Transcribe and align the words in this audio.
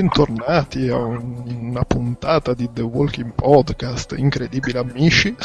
bentornati 0.00 0.88
a 0.88 0.96
una 0.96 1.84
puntata 1.84 2.54
di 2.54 2.70
The 2.72 2.80
Walking 2.80 3.32
Podcast, 3.34 4.14
incredibile 4.16 4.78
amici, 4.78 5.36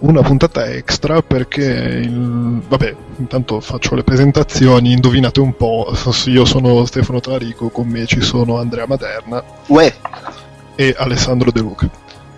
una 0.00 0.22
puntata 0.22 0.66
extra 0.66 1.22
perché, 1.22 1.62
il... 1.62 2.62
vabbè, 2.66 2.96
intanto 3.18 3.60
faccio 3.60 3.94
le 3.94 4.02
presentazioni, 4.02 4.90
indovinate 4.90 5.38
un 5.38 5.54
po', 5.54 5.94
io 6.24 6.44
sono 6.44 6.84
Stefano 6.84 7.20
Tarico, 7.20 7.68
con 7.68 7.86
me 7.86 8.04
ci 8.06 8.20
sono 8.20 8.58
Andrea 8.58 8.88
Maderna 8.88 9.40
Uè. 9.66 9.94
e 10.74 10.94
Alessandro 10.98 11.52
De 11.52 11.60
Luca. 11.60 11.88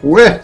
Uè. 0.01 0.43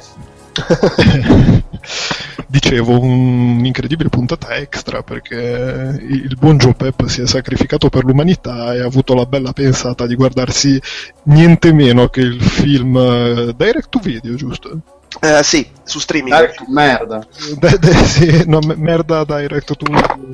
Dicevo, 2.51 2.99
un'incredibile 2.99 4.09
puntata 4.09 4.57
extra 4.57 5.05
perché 5.05 6.01
il 6.01 6.37
buon 6.37 6.57
Joe 6.57 6.75
Pep 6.75 7.07
si 7.07 7.21
è 7.21 7.27
sacrificato 7.27 7.89
per 7.89 8.03
l'umanità 8.03 8.75
e 8.75 8.81
ha 8.81 8.87
avuto 8.87 9.15
la 9.15 9.25
bella 9.25 9.53
pensata 9.53 10.05
di 10.05 10.17
guardarsi 10.17 10.81
niente 11.27 11.73
meno 11.73 12.09
che 12.09 12.23
il 12.23 12.43
film 12.43 12.97
eh, 12.97 13.55
Direct 13.57 13.89
to 13.91 14.01
Video, 14.01 14.35
giusto? 14.35 15.00
Eh, 15.19 15.43
sì, 15.43 15.69
su 15.83 15.99
streaming. 15.99 16.35
Direct 16.35 16.65
merda. 16.69 17.27
De, 17.59 17.79
de, 17.79 17.95
sì, 18.05 18.45
no, 18.47 18.61
merda 18.61 19.25
Direct 19.25 19.75
to 19.75 19.85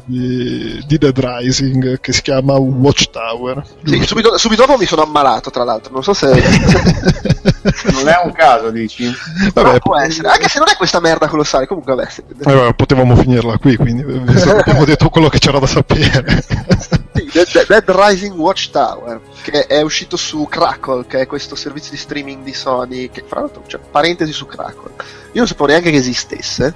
di, 0.05 0.85
di, 0.87 0.99
Dead 0.99 1.19
Rising 1.19 1.99
che 1.99 2.13
si 2.13 2.21
chiama 2.21 2.55
Watchtower. 2.55 3.65
Sì, 3.85 4.05
subito, 4.05 4.37
subito, 4.37 4.67
dopo 4.67 4.79
mi 4.79 4.85
sono 4.85 5.03
ammalato, 5.03 5.51
tra 5.51 5.65
l'altro. 5.65 5.93
Non 5.93 6.03
so 6.03 6.13
se. 6.13 6.27
non 6.29 8.09
è 8.09 8.21
un 8.23 8.33
caso, 8.33 8.71
dici? 8.71 9.11
Vabbè, 9.55 9.79
può 9.79 9.97
essere. 9.99 10.29
Anche 10.29 10.49
se 10.49 10.59
non 10.59 10.69
è 10.69 10.77
questa 10.77 11.01
merda 11.01 11.27
colossale, 11.27 11.67
comunque 11.67 11.95
vabbè. 11.95 12.09
Allora, 12.45 12.73
potevamo 12.75 13.17
finirla 13.17 13.57
qui, 13.57 13.77
quindi 13.77 14.03
abbiamo 14.03 14.85
detto 14.85 15.09
quello 15.09 15.29
che 15.29 15.39
c'era 15.39 15.59
da 15.59 15.67
sapere. 15.67 16.45
Dead, 17.33 17.67
Dead 17.67 17.85
Rising 17.91 18.35
Watchtower, 18.35 19.21
che 19.43 19.67
è 19.67 19.83
uscito 19.83 20.17
su 20.17 20.47
Crackle, 20.49 21.07
che 21.07 21.21
è 21.21 21.27
questo 21.27 21.55
servizio 21.55 21.91
di 21.91 21.97
streaming 21.97 22.43
di 22.43 22.53
Sony, 22.53 23.11
che 23.11 23.25
fra 23.27 23.41
l'altro, 23.41 23.63
cioè, 23.67 23.81
parentesi 23.81 24.33
su 24.33 24.47
Crackle. 24.47 24.93
Io 24.99 25.39
non 25.39 25.47
sapevo 25.47 25.69
neanche 25.69 25.91
che 25.91 25.97
esistesse. 25.97 26.75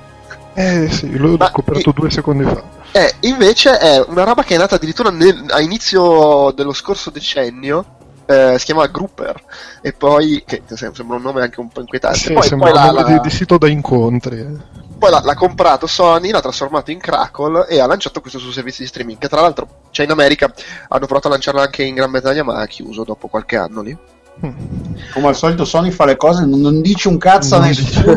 Eh 0.55 0.89
sì, 0.91 1.17
l'ho 1.17 1.37
Ma 1.37 1.49
scoperto 1.49 1.91
i... 1.91 1.93
due 1.93 2.11
secondi 2.11 2.45
fa. 2.45 2.63
Eh, 2.93 3.15
invece 3.21 3.79
è 3.79 4.05
una 4.09 4.25
roba 4.25 4.43
che 4.43 4.57
è 4.57 4.59
nata 4.59 4.75
addirittura 4.75 5.11
nel, 5.11 5.47
a 5.51 5.61
inizio 5.61 6.53
dello 6.57 6.73
scorso 6.73 7.11
decennio, 7.11 7.99
eh, 8.31 8.59
si 8.59 8.65
chiama 8.65 8.87
Grouper 8.87 9.43
e 9.81 9.93
poi 9.93 10.43
che 10.47 10.63
sembra 10.75 11.17
un 11.17 11.23
nome 11.23 11.43
anche 11.43 11.59
un 11.59 11.69
po' 11.69 11.81
inquietante 11.81 12.19
sì, 12.19 12.33
poi, 12.33 12.43
sembra 12.47 12.71
poi 12.71 12.79
un 12.79 12.87
nome 12.87 13.03
la, 13.03 13.13
di, 13.15 13.21
di, 13.29 13.31
sito 13.31 13.59
da 13.59 13.69
incontri 13.69 14.39
eh. 14.39 14.80
Poi 15.01 15.11
l'ha, 15.11 15.23
l'ha, 15.25 15.35
comprato 15.35 15.87
Sony, 15.87 16.31
l'ha 16.31 16.43
trasformato 16.43 16.91
in 16.91 16.99
Crackle 16.99 17.67
e 17.69 17.81
ha 17.81 17.87
lanciato 17.87 18.21
questo 18.21 18.39
suo 18.39 18.53
servizio 18.53 18.85
di 18.85 18.91
streaming. 18.91 19.19
Che 19.19 19.31
tra 19.31 19.41
l'altro 19.41 19.67
c'è 19.91 20.05
in 20.05 20.11
America, 20.11 20.53
hanno 20.89 21.07
provato 21.07 21.29
a 21.29 21.31
lanciarlo 21.31 21.63
anche 21.63 21.85
in 21.85 21.95
Gran 21.95 22.11
Bretagna, 22.11 22.43
ma 22.43 22.61
ha 22.61 22.67
chiuso 22.67 23.03
dopo 23.03 23.27
qualche 23.29 23.57
anno 23.57 23.81
lì. 23.81 23.97
Come 24.41 25.27
al 25.27 25.35
solito 25.35 25.65
Sony 25.65 25.91
fa 25.91 26.05
le 26.05 26.17
cose, 26.17 26.45
non, 26.45 26.61
non 26.61 26.83
dice 26.83 27.09
un 27.09 27.17
cazzo 27.17 27.57
a 27.57 27.61
nessuno 27.61 28.15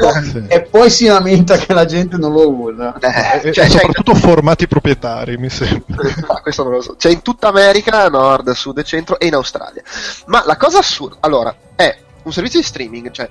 e 0.48 0.62
poi 0.62 0.90
si 0.90 1.06
lamenta 1.06 1.58
che 1.58 1.74
la 1.74 1.86
gente 1.86 2.18
non 2.18 2.34
lo 2.34 2.50
usa. 2.50 2.98
Eh, 3.00 3.54
cioè, 3.54 3.70
soprattutto 3.70 4.12
in... 4.12 4.18
formati 4.18 4.68
proprietari, 4.68 5.38
mi 5.38 5.50
sembra. 5.50 6.02
Ah, 6.28 6.42
questo 6.42 6.64
non 6.64 6.74
lo 6.74 6.82
so. 6.82 6.96
C'è 6.98 7.12
in 7.12 7.22
tutta 7.22 7.48
America, 7.48 8.10
nord, 8.10 8.52
sud 8.52 8.78
e 8.80 8.84
centro 8.84 9.18
e 9.20 9.28
in 9.28 9.36
Australia. 9.36 9.82
Ma 10.26 10.44
la 10.46 10.58
cosa 10.58 10.80
assurda, 10.80 11.16
allora, 11.22 11.56
è 11.76 11.98
un 12.24 12.34
servizio 12.34 12.60
di 12.60 12.66
streaming, 12.66 13.12
cioè 13.12 13.30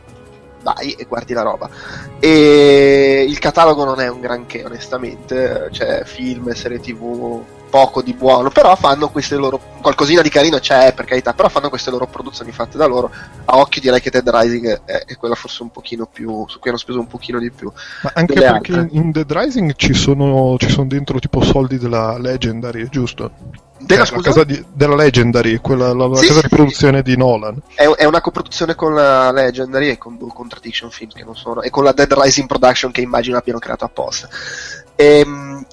vai 0.63 0.93
e 0.93 1.05
guardi 1.05 1.33
la 1.33 1.43
roba. 1.43 1.69
E 2.19 3.27
catalogo 3.43 3.85
non 3.85 3.99
è 3.99 4.09
un 4.09 4.21
granché, 4.21 4.65
onestamente, 4.65 5.67
c'è 5.73 6.05
film, 6.05 6.53
serie 6.53 6.79
tv, 6.79 7.43
poco 7.69 8.01
di 8.01 8.15
buono, 8.15 8.51
però 8.51 8.77
fanno 8.77 9.09
queste 9.09 9.35
loro 9.35 9.59
qualcosina 9.81 10.23
di 10.23 10.29
carino 10.29 10.59
c'è 10.59 10.93
per 10.95 11.07
carità, 11.07 11.33
però 11.33 11.49
fanno 11.49 11.69
queste 11.69 11.91
loro 11.91 12.07
produzioni 12.07 12.53
fatte 12.53 12.79
da 12.79 12.87
loro. 12.87 13.11
A 13.47 13.59
occhio 13.59 13.81
direi 13.81 14.01
che 14.01 14.11
Dead 14.11 14.29
Rising 14.29 14.83
è, 14.85 15.05
è 15.07 15.17
quella 15.17 15.35
forse 15.35 15.63
un 15.65 15.73
pochino 15.73 16.07
più 16.07 16.45
su 16.47 16.61
cui 16.61 16.71
hanno 16.71 16.79
speso 16.79 17.01
un 17.01 17.09
pochino 17.09 17.41
di 17.41 17.51
più. 17.51 17.73
Ma 18.03 18.13
anche 18.15 18.35
perché 18.35 18.73
altre. 18.73 18.89
in 18.93 19.11
Dead 19.11 19.33
Rising 19.33 19.75
ci 19.75 19.93
sono, 19.93 20.55
ci 20.59 20.69
sono 20.69 20.87
dentro 20.87 21.19
tipo 21.19 21.43
soldi 21.43 21.79
della 21.79 22.19
Legendary, 22.19 22.89
giusto? 22.89 23.31
Della, 23.85 24.05
eh, 24.05 24.21
casa 24.21 24.45
di, 24.45 24.65
della 24.73 24.95
Legendary, 24.95 25.59
quella, 25.59 25.93
la, 25.93 26.07
la 26.07 26.17
sì, 26.17 26.27
casa 26.27 26.41
sì, 26.41 26.49
di 26.49 26.55
produzione 26.57 26.97
sì. 26.99 27.03
di 27.03 27.17
Nolan. 27.17 27.61
È, 27.75 27.85
è, 27.85 28.05
una 28.05 28.21
coproduzione 28.21 28.75
con 28.75 28.95
la 28.95 29.31
Legendary 29.33 29.89
e 29.89 29.99
con, 29.99 30.19
con 30.19 30.49
Tradition 30.49 30.91
Films 30.91 31.15
che 31.15 31.25
non 31.25 31.37
sono, 31.37 31.63
e 31.63 31.71
con 31.71 31.85
la 31.85 31.93
Dead 31.93 32.13
Rising 32.13 32.47
Production 32.47 32.93
che 32.93 33.01
immagino 33.01 33.37
abbiano 33.37 33.59
creato 33.59 33.85
apposta. 33.85 34.29
Ehm, 34.97 35.65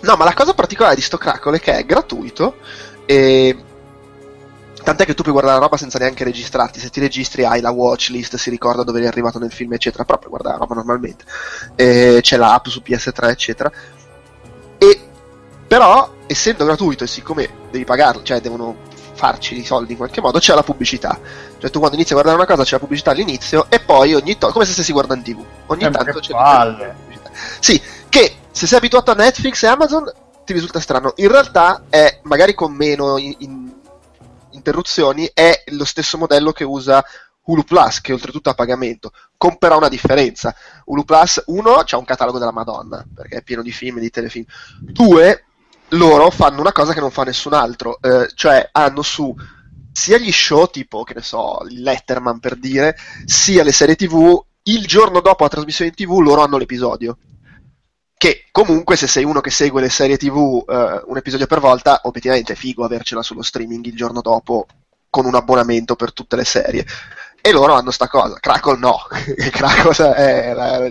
no, 0.00 0.16
ma 0.16 0.24
la 0.24 0.34
cosa 0.34 0.54
particolare 0.54 0.94
di 0.94 1.00
sto 1.00 1.18
Crackle 1.18 1.56
è 1.56 1.60
che 1.60 1.76
è 1.76 1.84
gratuito 1.84 2.56
e 3.06 3.56
Tant'è 4.84 5.06
che 5.06 5.14
tu 5.14 5.22
puoi 5.22 5.32
guardare 5.32 5.56
la 5.56 5.64
roba 5.64 5.78
senza 5.78 5.98
neanche 5.98 6.24
registrarti. 6.24 6.78
Se 6.78 6.90
ti 6.90 7.00
registri 7.00 7.46
hai 7.46 7.62
la 7.62 7.70
watchlist, 7.70 8.36
si 8.36 8.50
ricorda 8.50 8.82
dove 8.82 8.98
eri 8.98 9.06
arrivato 9.06 9.38
nel 9.38 9.50
film, 9.50 9.72
eccetera. 9.72 10.04
Però 10.04 10.18
puoi 10.18 10.28
guardare 10.28 10.56
la 10.56 10.60
roba 10.60 10.74
normalmente. 10.74 11.24
E 11.74 12.18
c'è 12.20 12.36
l'app 12.36 12.66
su 12.66 12.82
PS3, 12.84 13.30
eccetera. 13.30 13.72
E 14.76 15.00
però, 15.66 16.13
essendo 16.26 16.64
gratuito 16.64 17.04
e 17.04 17.06
siccome 17.06 17.48
devi 17.70 17.84
pagarlo, 17.84 18.22
cioè 18.22 18.40
devono 18.40 18.76
farci 19.14 19.58
i 19.58 19.64
soldi 19.64 19.92
in 19.92 19.98
qualche 19.98 20.20
modo, 20.20 20.38
c'è 20.38 20.54
la 20.54 20.62
pubblicità. 20.62 21.18
Cioè 21.58 21.70
tu 21.70 21.78
quando 21.78 21.96
inizi 21.96 22.12
a 22.12 22.14
guardare 22.16 22.36
una 22.36 22.46
cosa 22.46 22.64
c'è 22.64 22.72
la 22.72 22.80
pubblicità 22.80 23.12
all'inizio 23.12 23.66
e 23.70 23.80
poi 23.80 24.14
ogni 24.14 24.32
tanto, 24.32 24.52
come 24.52 24.64
se 24.64 24.72
stessi 24.72 24.92
guardando 24.92 25.24
tv, 25.24 25.42
ogni 25.66 25.84
eh, 25.84 25.90
tanto 25.90 26.20
c'è 26.20 26.32
palle. 26.32 26.94
pubblicità. 26.98 27.30
Sì, 27.60 27.80
che 28.08 28.36
se 28.50 28.66
sei 28.66 28.78
abituato 28.78 29.10
a 29.10 29.14
Netflix 29.14 29.62
e 29.62 29.66
Amazon 29.66 30.12
ti 30.44 30.52
risulta 30.52 30.80
strano. 30.80 31.12
In 31.16 31.28
realtà 31.28 31.84
è, 31.88 32.20
magari 32.22 32.54
con 32.54 32.72
meno 32.72 33.16
in, 33.18 33.34
in, 33.38 33.72
interruzioni, 34.50 35.28
è 35.32 35.64
lo 35.68 35.84
stesso 35.84 36.18
modello 36.18 36.52
che 36.52 36.64
usa 36.64 37.04
Hulu 37.44 37.64
Plus, 37.64 38.00
che 38.00 38.12
oltretutto 38.12 38.50
ha 38.50 38.54
pagamento, 38.54 39.12
con 39.36 39.58
però 39.58 39.76
una 39.76 39.88
differenza. 39.88 40.54
Hulu 40.84 41.04
Plus, 41.04 41.42
uno, 41.46 41.82
c'ha 41.84 41.98
un 41.98 42.04
catalogo 42.04 42.38
della 42.38 42.52
Madonna, 42.52 43.04
perché 43.14 43.38
è 43.38 43.42
pieno 43.42 43.62
di 43.62 43.72
film 43.72 43.98
e 43.98 44.00
di 44.00 44.10
telefilm. 44.10 44.44
Due, 44.80 45.44
loro 45.88 46.30
fanno 46.30 46.60
una 46.60 46.72
cosa 46.72 46.92
che 46.92 47.00
non 47.00 47.10
fa 47.10 47.24
nessun 47.24 47.52
altro, 47.52 47.98
eh, 48.00 48.28
cioè 48.34 48.68
hanno 48.72 49.02
su 49.02 49.34
sia 49.92 50.18
gli 50.18 50.32
show 50.32 50.68
tipo, 50.68 51.04
che 51.04 51.14
ne 51.14 51.22
so, 51.22 51.60
Letterman 51.68 52.40
per 52.40 52.56
dire, 52.56 52.96
sia 53.24 53.62
le 53.62 53.72
serie 53.72 53.94
tv, 53.94 54.44
il 54.64 54.86
giorno 54.86 55.20
dopo 55.20 55.44
la 55.44 55.48
trasmissione 55.48 55.92
in 55.94 55.96
tv 55.96 56.18
loro 56.18 56.42
hanno 56.42 56.56
l'episodio. 56.56 57.16
Che 58.16 58.46
comunque 58.50 58.96
se 58.96 59.06
sei 59.06 59.22
uno 59.24 59.40
che 59.40 59.50
segue 59.50 59.80
le 59.80 59.90
serie 59.90 60.16
tv 60.16 60.64
eh, 60.66 61.02
un 61.06 61.16
episodio 61.16 61.46
per 61.46 61.60
volta, 61.60 62.00
obiettivamente 62.04 62.54
è 62.54 62.56
figo 62.56 62.84
avercela 62.84 63.22
sullo 63.22 63.42
streaming 63.42 63.84
il 63.86 63.96
giorno 63.96 64.20
dopo 64.20 64.66
con 65.10 65.26
un 65.26 65.34
abbonamento 65.36 65.94
per 65.94 66.12
tutte 66.12 66.34
le 66.36 66.44
serie. 66.44 66.84
E 67.40 67.52
loro 67.52 67.74
hanno 67.74 67.90
sta 67.92 68.08
cosa. 68.08 68.38
Crackle 68.40 68.78
no. 68.78 68.96
Crackle 69.52 70.14
è 70.14 70.54
la, 70.54 70.88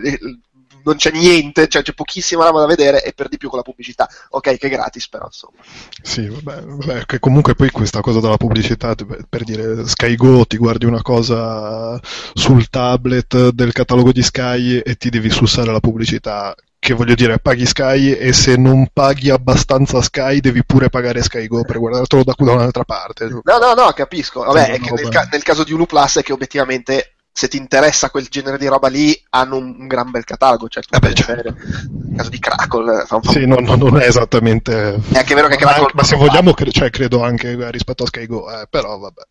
non 0.83 0.95
c'è 0.95 1.11
niente, 1.11 1.67
cioè 1.67 1.81
c'è 1.81 1.93
pochissima 1.93 2.45
roba 2.45 2.59
da 2.59 2.65
vedere 2.65 3.03
e 3.03 3.13
per 3.13 3.29
di 3.29 3.37
più 3.37 3.49
con 3.49 3.57
la 3.57 3.63
pubblicità. 3.63 4.07
Ok, 4.29 4.57
che 4.57 4.67
è 4.67 4.69
gratis, 4.69 5.07
però 5.09 5.25
insomma. 5.25 5.57
Sì, 6.01 6.27
vabbè, 6.27 6.61
vabbè 6.61 7.05
che 7.05 7.19
comunque 7.19 7.55
poi 7.55 7.71
questa 7.71 8.01
cosa 8.01 8.19
della 8.19 8.37
pubblicità, 8.37 8.95
per 9.27 9.43
dire 9.43 9.87
Sky 9.87 10.15
Go, 10.15 10.45
ti 10.45 10.57
guardi 10.57 10.85
una 10.85 11.01
cosa 11.01 11.99
sul 12.33 12.69
tablet 12.69 13.49
del 13.49 13.71
catalogo 13.71 14.11
di 14.11 14.23
Sky 14.23 14.79
e 14.79 14.95
ti 14.95 15.09
devi 15.09 15.29
sussare 15.29 15.71
la 15.71 15.79
pubblicità 15.79 16.55
che 16.83 16.93
voglio 16.93 17.15
dire, 17.15 17.39
paghi 17.39 17.65
Sky 17.65 18.11
e 18.11 18.33
se 18.33 18.57
non 18.57 18.89
paghi 18.91 19.29
abbastanza 19.29 20.01
Sky 20.01 20.41
devi 20.41 20.65
pure 20.65 20.89
pagare 20.89 21.23
Sky 21.23 21.47
Go 21.47 21.63
per 21.63 21.79
guardartelo 21.79 22.25
da, 22.25 22.33
da 22.37 22.51
un'altra 22.51 22.83
parte. 22.83 23.29
No, 23.29 23.57
no, 23.57 23.73
no, 23.73 23.89
capisco. 23.93 24.43
Vabbè, 24.43 24.71
è 24.71 24.79
che 24.81 24.91
nel, 24.91 25.07
ca- 25.07 25.29
nel, 25.31 25.43
caso 25.43 25.63
di 25.63 25.71
Hulu 25.71 25.85
Plus 25.85 26.17
è 26.17 26.23
che 26.23 26.33
obiettivamente 26.33 27.12
se 27.35 27.47
ti 27.47 27.57
interessa 27.57 28.11
quel 28.11 28.27
genere 28.27 28.59
di 28.59 28.67
roba 28.67 28.87
lì, 28.87 29.19
hanno 29.31 29.57
un, 29.57 29.75
un 29.79 29.87
gran 29.87 30.11
bel 30.11 30.23
catalogo. 30.23 30.67
Cioè, 30.67 30.83
eh 30.87 30.99
beh, 30.99 31.13
cioè. 31.15 31.35
Nel 31.35 32.15
caso 32.15 32.29
di 32.29 32.37
Crackle, 32.37 33.05
fa 33.07 33.15
un 33.15 33.23
Sì, 33.23 33.47
no, 33.47 33.55
no, 33.55 33.75
non 33.75 33.99
è 33.99 34.05
esattamente. 34.05 35.01
È 35.11 35.17
anche 35.17 35.33
vero 35.33 35.47
che 35.47 35.55
Crackle. 35.55 35.89
Ma, 35.95 36.03
se 36.03 36.15
vogliamo, 36.15 36.53
cre- 36.53 36.71
cioè, 36.71 36.91
credo 36.91 37.23
anche 37.23 37.71
rispetto 37.71 38.03
a 38.03 38.05
Sky 38.05 38.27
Go, 38.27 38.51
eh, 38.51 38.67
però 38.69 38.99
vabbè. 38.99 39.21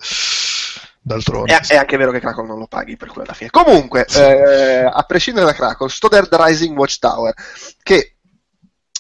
D'altronde. 1.01 1.53
È, 1.55 1.67
è, 1.69 1.77
anche 1.77 1.97
vero 1.97 2.11
che 2.11 2.19
Crackle 2.19 2.47
non 2.47 2.59
lo 2.59 2.67
paghi 2.67 2.97
per 2.97 3.09
quella 3.09 3.35
fine. 3.35 3.51
Comunque, 3.51 4.05
sì. 4.09 4.19
eh, 4.19 4.85
a 4.85 5.03
prescindere 5.05 5.47
da 5.47 5.53
Crackle, 5.53 5.89
sto 5.89 6.09
Dead 6.09 6.29
Rising 6.29 6.77
Watchtower, 6.77 7.33
che 7.85 8.17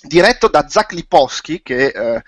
diretto 0.00 0.46
da 0.46 0.68
Zach 0.68 0.92
Lipovsky, 0.92 1.60
che 1.60 1.86
eh, 1.86 2.22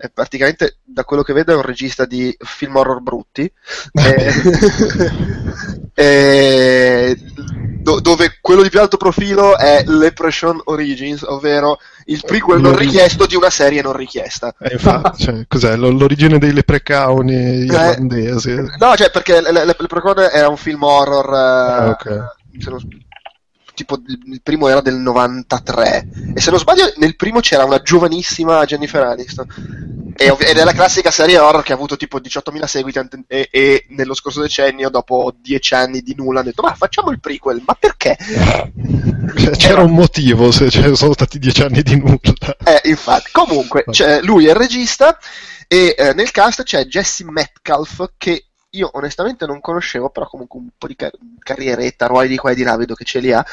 è 0.00 0.08
praticamente 0.08 0.78
da 0.82 1.04
quello 1.04 1.22
che 1.22 1.34
vedo 1.34 1.52
è 1.52 1.56
un 1.56 1.60
regista 1.60 2.06
di 2.06 2.34
film 2.38 2.76
horror 2.76 3.02
brutti. 3.02 3.50
Eh, 3.92 4.32
eh, 5.94 7.16
do, 7.82 8.00
dove 8.00 8.38
quello 8.40 8.62
di 8.62 8.70
più 8.70 8.80
alto 8.80 8.96
profilo 8.96 9.58
è 9.58 9.82
Leprechaun 9.84 10.60
Origins 10.64 11.22
ovvero 11.22 11.78
il 12.06 12.22
prequel 12.24 12.60
non 12.60 12.76
richiesto 12.76 13.26
di 13.26 13.36
una 13.36 13.50
serie 13.50 13.82
non 13.82 13.94
richiesta. 13.94 14.54
Eh, 14.58 14.72
infatti, 14.72 15.24
cioè, 15.24 15.44
cos'è? 15.46 15.76
L'origine 15.76 16.38
dei 16.38 16.52
leprecauni 16.52 17.34
eh, 17.34 17.64
irlandesi? 17.64 18.54
no 18.54 18.94
cioè 18.96 19.10
perché 19.10 19.42
Leprechaun 19.42 20.30
è 20.32 20.46
un 20.46 20.56
film 20.56 20.82
horror 20.82 21.34
ah, 21.34 21.88
okay. 21.90 22.18
se 22.58 22.70
non 22.70 22.80
tipo 23.80 23.98
il 24.06 24.40
primo 24.42 24.68
era 24.68 24.80
del 24.80 24.96
93 24.96 26.08
e 26.34 26.40
se 26.40 26.50
non 26.50 26.58
sbaglio 26.58 26.92
nel 26.96 27.16
primo 27.16 27.40
c'era 27.40 27.64
una 27.64 27.80
giovanissima 27.82 28.64
Jennifer 28.64 29.02
Aniston 29.02 29.46
ov- 30.28 30.42
ed 30.42 30.58
è 30.58 30.64
la 30.64 30.72
classica 30.72 31.10
serie 31.10 31.38
horror 31.38 31.62
che 31.62 31.72
ha 31.72 31.76
avuto 31.76 31.96
tipo 31.96 32.18
18.000 32.18 32.64
seguiti 32.64 33.00
e, 33.26 33.48
e 33.50 33.86
nello 33.88 34.14
scorso 34.14 34.42
decennio, 34.42 34.90
dopo 34.90 35.34
10 35.40 35.74
anni 35.74 36.00
di 36.02 36.14
nulla, 36.14 36.40
hanno 36.40 36.48
detto 36.48 36.62
ma 36.62 36.74
facciamo 36.74 37.10
il 37.10 37.20
prequel, 37.20 37.62
ma 37.64 37.74
perché? 37.74 38.16
C'era 39.56 39.82
un 39.82 39.92
motivo 39.92 40.50
se 40.50 40.70
sono 40.70 41.12
stati 41.12 41.38
10 41.38 41.62
anni 41.62 41.82
di 41.82 41.96
nulla. 41.96 42.18
Eh, 42.64 42.88
infatti. 42.88 43.30
Comunque, 43.32 43.84
lui 44.22 44.46
è 44.46 44.50
il 44.50 44.56
regista 44.56 45.16
e 45.66 45.94
eh, 45.96 46.12
nel 46.14 46.32
cast 46.32 46.64
c'è 46.64 46.84
Jesse 46.84 47.24
Metcalf 47.24 48.12
che 48.18 48.49
io 48.70 48.90
onestamente 48.92 49.46
non 49.46 49.60
conoscevo, 49.60 50.10
però 50.10 50.28
comunque 50.28 50.60
un 50.60 50.68
po' 50.76 50.86
di 50.86 50.94
car- 50.94 51.16
carrieretta, 51.38 52.06
ruoli 52.06 52.28
di 52.28 52.36
qua 52.36 52.52
e 52.52 52.54
di 52.54 52.62
là, 52.62 52.76
vedo 52.76 52.94
che 52.94 53.04
ce 53.04 53.18
li 53.18 53.32
ha. 53.32 53.44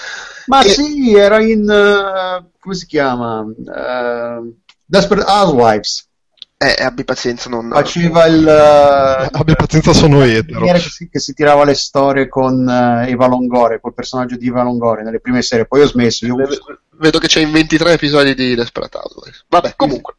Ma 0.47 0.61
e... 0.61 0.69
sì, 0.69 1.15
era 1.15 1.41
in... 1.41 1.61
Uh, 1.61 2.49
come 2.59 2.75
si 2.75 2.85
chiama? 2.85 3.39
Uh, 3.39 4.55
Desperate 4.85 5.29
Housewives. 5.29 6.05
Eh, 6.59 6.83
abbi 6.83 7.03
pazienza, 7.03 7.49
non... 7.49 7.69
Faceva 7.69 8.25
il... 8.25 8.43
Uh, 8.43 9.29
abbi 9.37 9.55
pazienza, 9.55 9.93
sono 9.93 10.21
etero. 10.21 10.65
Che 10.65 10.79
si, 10.79 11.09
che 11.09 11.19
si 11.19 11.33
tirava 11.33 11.63
le 11.63 11.75
storie 11.75 12.27
con 12.27 12.67
uh, 12.67 13.07
Eva 13.07 13.27
Longoria, 13.27 13.79
col 13.79 13.93
personaggio 13.93 14.37
di 14.37 14.47
Eva 14.47 14.63
Longoria 14.63 15.03
nelle 15.03 15.19
prime 15.19 15.41
serie, 15.41 15.65
poi 15.65 15.81
ho 15.81 15.87
smesso. 15.87 16.25
Io... 16.25 16.35
Vedo, 16.35 16.57
vedo 16.97 17.19
che 17.19 17.27
c'è 17.27 17.41
in 17.41 17.51
23 17.51 17.93
episodi 17.93 18.35
di 18.35 18.53
Desperate 18.53 18.97
Housewives. 18.97 19.45
Vabbè, 19.47 19.73
comunque. 19.75 20.15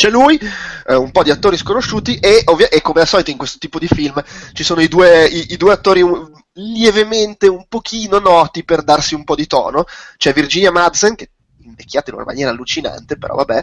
C'è 0.00 0.08
lui, 0.08 0.40
eh, 0.86 0.94
un 0.94 1.10
po' 1.10 1.22
di 1.22 1.30
attori 1.30 1.58
sconosciuti 1.58 2.16
e, 2.20 2.40
ovvia- 2.46 2.70
e, 2.70 2.80
come 2.80 3.02
al 3.02 3.06
solito 3.06 3.30
in 3.30 3.36
questo 3.36 3.58
tipo 3.58 3.78
di 3.78 3.86
film 3.86 4.24
ci 4.54 4.64
sono 4.64 4.80
i 4.80 4.88
due, 4.88 5.26
i, 5.26 5.52
i 5.52 5.56
due 5.58 5.74
attori 5.74 6.00
un, 6.00 6.26
lievemente 6.54 7.46
un 7.48 7.66
pochino 7.68 8.18
noti 8.18 8.64
per 8.64 8.82
darsi 8.82 9.14
un 9.14 9.24
po' 9.24 9.34
di 9.34 9.46
tono. 9.46 9.84
C'è 10.16 10.32
Virginia 10.32 10.70
Madsen, 10.70 11.16
che 11.16 11.32
invecchiata 11.62 12.08
in 12.08 12.16
una 12.16 12.24
maniera 12.24 12.48
allucinante, 12.48 13.18
però 13.18 13.34
vabbè, 13.34 13.60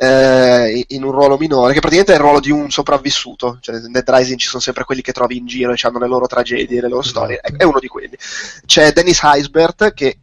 eh, 0.00 0.84
in 0.88 1.04
un 1.04 1.10
ruolo 1.10 1.38
minore, 1.38 1.72
che 1.72 1.80
praticamente 1.80 2.12
è 2.12 2.16
il 2.16 2.22
ruolo 2.22 2.40
di 2.40 2.50
un 2.50 2.70
sopravvissuto. 2.70 3.56
Cioè, 3.58 3.76
in 3.76 3.90
Dead 3.90 4.10
Rising 4.10 4.38
ci 4.38 4.46
sono 4.46 4.60
sempre 4.60 4.84
quelli 4.84 5.00
che 5.00 5.12
trovi 5.12 5.38
in 5.38 5.46
giro 5.46 5.72
e 5.72 5.78
hanno 5.80 6.00
le 6.00 6.06
loro 6.06 6.26
tragedie, 6.26 6.82
le 6.82 6.88
loro 6.90 7.00
storie. 7.00 7.38
È, 7.38 7.50
è 7.56 7.64
uno 7.64 7.78
di 7.80 7.88
quelli. 7.88 8.18
C'è 8.66 8.92
Dennis 8.92 9.22
Heisbert, 9.22 9.94
che 9.94 10.18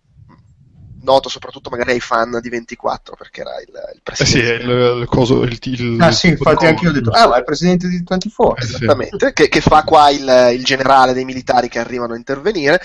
noto 1.06 1.30
soprattutto 1.30 1.70
magari 1.70 1.92
ai 1.92 2.02
fan 2.02 2.40
di 2.42 2.50
24 2.50 3.16
perché 3.16 3.42
era 3.42 3.52
il, 3.62 3.72
il 3.94 4.02
presidente. 4.04 4.54
Eh 4.54 4.60
sì, 4.60 4.66
il, 4.66 4.98
il 5.00 5.08
coso. 5.08 5.44
Il, 5.44 5.58
il, 5.62 6.02
ah 6.02 6.12
sì, 6.12 6.28
infatti 6.28 6.66
anche 6.66 6.84
io 6.84 6.90
ho 6.90 6.94
detto, 6.94 7.12
ah 7.12 7.28
ma 7.28 7.36
è 7.36 7.40
il 7.40 7.46
presidente 7.46 7.88
di 7.88 8.04
24. 8.06 8.66
Esattamente, 8.66 9.28
sì. 9.28 9.34
che, 9.34 9.48
che, 9.48 9.62
fa 9.62 9.84
qua 9.84 10.10
il, 10.10 10.58
il 10.58 10.64
generale 10.66 11.14
dei 11.14 11.24
militari 11.24 11.70
che 11.70 11.80
arrivano 11.80 12.14
a 12.14 12.18
intervenire 12.18 12.82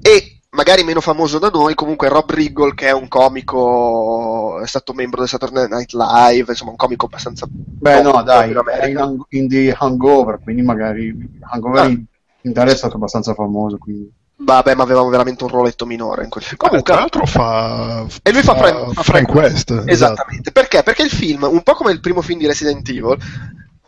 e 0.00 0.38
magari 0.50 0.82
meno 0.82 1.00
famoso 1.00 1.38
da 1.38 1.50
noi, 1.50 1.74
comunque 1.74 2.08
Rob 2.08 2.30
Riggle 2.30 2.74
che 2.74 2.86
è 2.86 2.92
un 2.92 3.08
comico, 3.08 4.60
è 4.60 4.66
stato 4.66 4.92
membro 4.94 5.20
del 5.20 5.28
Saturday 5.28 5.68
Night 5.68 5.92
Live, 5.92 6.50
insomma 6.50 6.70
un 6.70 6.76
comico 6.76 7.06
abbastanza... 7.06 7.46
Beh 7.48 8.02
no, 8.02 8.22
dai, 8.22 8.50
in, 8.90 9.24
in, 9.30 9.48
The 9.48 9.74
Hangover, 9.78 10.40
quindi 10.42 10.62
magari 10.62 11.14
Hangover 11.40 11.82
ah. 11.82 11.86
in, 11.86 12.04
in 12.42 12.50
Italia 12.50 12.72
è 12.72 12.76
stato 12.76 12.96
abbastanza 12.96 13.34
famoso, 13.34 13.76
quindi... 13.78 14.10
Vabbè, 14.40 14.74
ma 14.74 14.84
avevamo 14.84 15.08
veramente 15.08 15.42
un 15.42 15.50
roletto 15.50 15.84
minore 15.84 16.22
in 16.22 16.30
quel 16.30 16.44
film. 16.44 16.56
Comunque, 16.56 16.82
tra 16.82 17.00
l'altro 17.00 17.26
fa. 17.26 18.06
E 18.22 18.32
lui 18.32 18.42
fa, 18.42 18.54
Frank, 18.54 18.92
fa 18.92 19.02
Frank 19.02 19.34
West. 19.34 19.70
Esattamente. 19.86 20.48
Esatto. 20.48 20.50
Perché? 20.52 20.82
Perché 20.84 21.02
il 21.02 21.10
film, 21.10 21.42
un 21.42 21.62
po' 21.62 21.74
come 21.74 21.90
il 21.90 22.00
primo 22.00 22.22
film 22.22 22.38
di 22.38 22.46
Resident 22.46 22.88
Evil, 22.88 23.16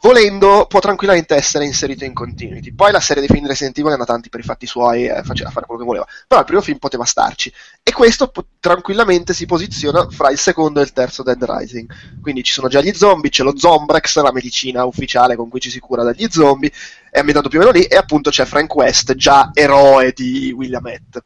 volendo 0.00 0.66
può 0.66 0.80
tranquillamente 0.80 1.34
essere 1.34 1.64
inserito 1.64 2.04
in 2.04 2.14
continuity. 2.14 2.72
Poi 2.72 2.90
la 2.90 3.00
serie 3.00 3.22
dei 3.22 3.30
film 3.30 3.42
di 3.42 3.48
Resident 3.48 3.78
Evil 3.78 3.90
è 3.90 3.94
andata 3.94 4.10
avanti 4.10 4.28
per 4.28 4.40
i 4.40 4.44
fatti 4.44 4.66
suoi 4.66 5.06
e 5.06 5.22
faceva 5.22 5.50
fare 5.50 5.66
quello 5.66 5.80
che 5.80 5.86
voleva. 5.86 6.06
Però 6.26 6.40
il 6.40 6.46
primo 6.46 6.62
film 6.62 6.78
poteva 6.78 7.04
starci. 7.04 7.52
E 7.82 7.92
questo 7.92 8.28
po- 8.28 8.46
tranquillamente 8.58 9.34
si 9.34 9.46
posiziona 9.46 10.08
fra 10.10 10.30
il 10.30 10.38
secondo 10.38 10.80
e 10.80 10.82
il 10.82 10.92
terzo 10.92 11.22
Dead 11.22 11.42
Rising. 11.42 12.20
Quindi 12.20 12.42
ci 12.42 12.52
sono 12.52 12.68
già 12.68 12.80
gli 12.80 12.92
zombie, 12.92 13.30
c'è 13.30 13.42
lo 13.42 13.56
Zombrex, 13.56 14.20
la 14.20 14.32
medicina 14.32 14.84
ufficiale 14.84 15.36
con 15.36 15.48
cui 15.48 15.60
ci 15.60 15.70
si 15.70 15.78
cura 15.78 16.02
dagli 16.02 16.26
zombie, 16.28 16.72
è 17.10 17.18
ambientato 17.18 17.48
più 17.48 17.58
o 17.58 17.62
meno 17.62 17.76
lì, 17.76 17.84
e 17.84 17.96
appunto 17.96 18.30
c'è 18.30 18.44
Frank 18.44 18.74
West, 18.74 19.14
già 19.14 19.50
eroe 19.52 20.12
di 20.12 20.52
WilliamEtt. 20.52 21.24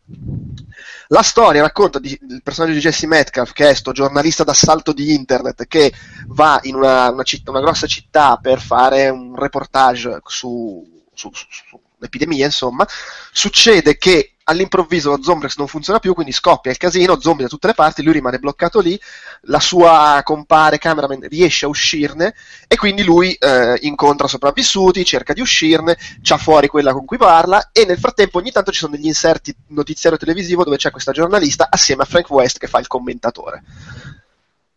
La 1.08 1.22
storia 1.22 1.62
racconta 1.62 1.98
di, 1.98 2.19
del 2.20 2.42
personaggio 2.42 2.75
di 2.75 2.81
Jesse 2.81 3.06
Metcalf, 3.06 3.52
che 3.52 3.69
è 3.69 3.75
sto 3.75 3.92
giornalista 3.92 4.42
d'assalto 4.44 4.92
di 4.92 5.12
internet, 5.12 5.66
che 5.66 5.92
va 6.28 6.58
in 6.62 6.75
una, 6.75 7.10
una, 7.10 7.22
città, 7.22 7.50
una 7.50 7.60
grossa 7.60 7.86
città 7.86 8.38
per 8.40 8.60
fare 8.60 9.08
un 9.10 9.36
reportage 9.36 10.20
su, 10.25 11.02
su, 11.12 11.31
su, 11.32 11.46
su 11.50 11.81
un'epidemia, 11.98 12.46
insomma. 12.46 12.86
Succede 13.32 13.96
che 13.98 14.33
all'improvviso 14.44 15.11
lo 15.11 15.23
Zombrex 15.23 15.56
non 15.56 15.67
funziona 15.67 15.99
più, 15.99 16.14
quindi 16.14 16.32
scoppia 16.32 16.70
il 16.70 16.76
casino, 16.76 17.20
zombie 17.20 17.44
da 17.44 17.49
tutte 17.49 17.69
le 17.69 17.75
parti, 17.75 18.02
lui 18.02 18.12
rimane 18.12 18.38
bloccato 18.38 18.81
lì, 18.81 18.99
la 19.43 19.61
sua 19.61 20.20
compare 20.23 20.79
cameraman 20.79 21.26
riesce 21.29 21.64
a 21.64 21.69
uscirne 21.69 22.35
e 22.69 22.76
quindi 22.76 23.02
lui 23.02 23.32
eh, 23.32 23.79
incontra 23.82 24.29
sopravvissuti, 24.29 25.05
cerca 25.05 25.32
di 25.32 25.41
uscirne, 25.41 25.96
c'ha 26.23 26.37
fuori 26.37 26.69
quella 26.69 26.93
con 26.93 27.05
cui 27.05 27.17
parla 27.17 27.70
e 27.73 27.85
nel 27.85 27.99
frattempo 27.99 28.38
ogni 28.38 28.50
tanto 28.50 28.70
ci 28.70 28.79
sono 28.79 28.96
degli 28.96 29.06
inserti 29.06 29.55
notiziario 29.69 30.19
televisivo 30.19 30.64
dove 30.64 30.76
c'è 30.76 30.91
questa 30.91 31.12
giornalista 31.12 31.69
assieme 31.70 32.02
a 32.02 32.06
Frank 32.06 32.31
West 32.31 32.58
che 32.58 32.67
fa 32.67 32.79
il 32.79 32.87
commentatore. 32.87 33.62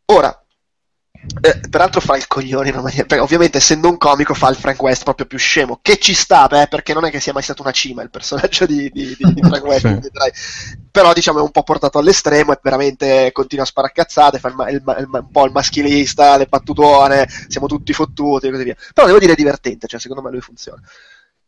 Ora, 0.05 0.41
eh, 1.41 1.59
peraltro 1.69 1.99
fa 1.99 2.15
il 2.15 2.27
coglione 2.27 2.69
in 2.69 2.73
una 2.73 2.83
maniera. 2.83 3.05
Perché 3.05 3.23
ovviamente, 3.23 3.57
essendo 3.57 3.89
un 3.89 3.97
comico, 3.97 4.33
fa 4.33 4.49
il 4.49 4.55
Frank 4.55 4.81
West 4.81 5.03
proprio 5.03 5.25
più 5.25 5.37
scemo. 5.37 5.79
Che 5.81 5.97
ci 5.97 6.13
sta, 6.13 6.47
beh, 6.47 6.67
perché 6.67 6.93
non 6.93 7.05
è 7.05 7.11
che 7.11 7.19
sia 7.19 7.33
mai 7.33 7.43
stato 7.43 7.61
una 7.61 7.71
cima 7.71 8.01
il 8.01 8.09
personaggio 8.09 8.65
di, 8.65 8.89
di, 8.91 9.15
di 9.17 9.41
Frank 9.43 9.63
West. 9.63 9.99
sì. 10.01 10.79
Però, 10.89 11.13
diciamo, 11.13 11.39
è 11.39 11.41
un 11.41 11.51
po' 11.51 11.63
portato 11.63 11.97
all'estremo 11.99 12.53
e 12.53 12.59
veramente 12.61 13.31
continua 13.31 13.63
a 13.63 13.67
sparacazzate. 13.67 14.39
Fa 14.39 14.47
il, 14.47 14.55
il, 14.69 14.95
il, 14.99 15.07
un 15.11 15.31
po' 15.31 15.45
il 15.45 15.51
maschilista, 15.51 16.37
le 16.37 16.47
battutone, 16.47 17.27
siamo 17.47 17.67
tutti 17.67 17.93
fottuti 17.93 18.47
e 18.47 18.51
così 18.51 18.63
via. 18.63 18.75
Però 18.93 19.05
devo 19.07 19.19
dire, 19.19 19.33
è 19.33 19.35
divertente. 19.35 19.87
Cioè, 19.87 19.99
secondo 19.99 20.23
me 20.23 20.31
lui 20.31 20.41
funziona. 20.41 20.81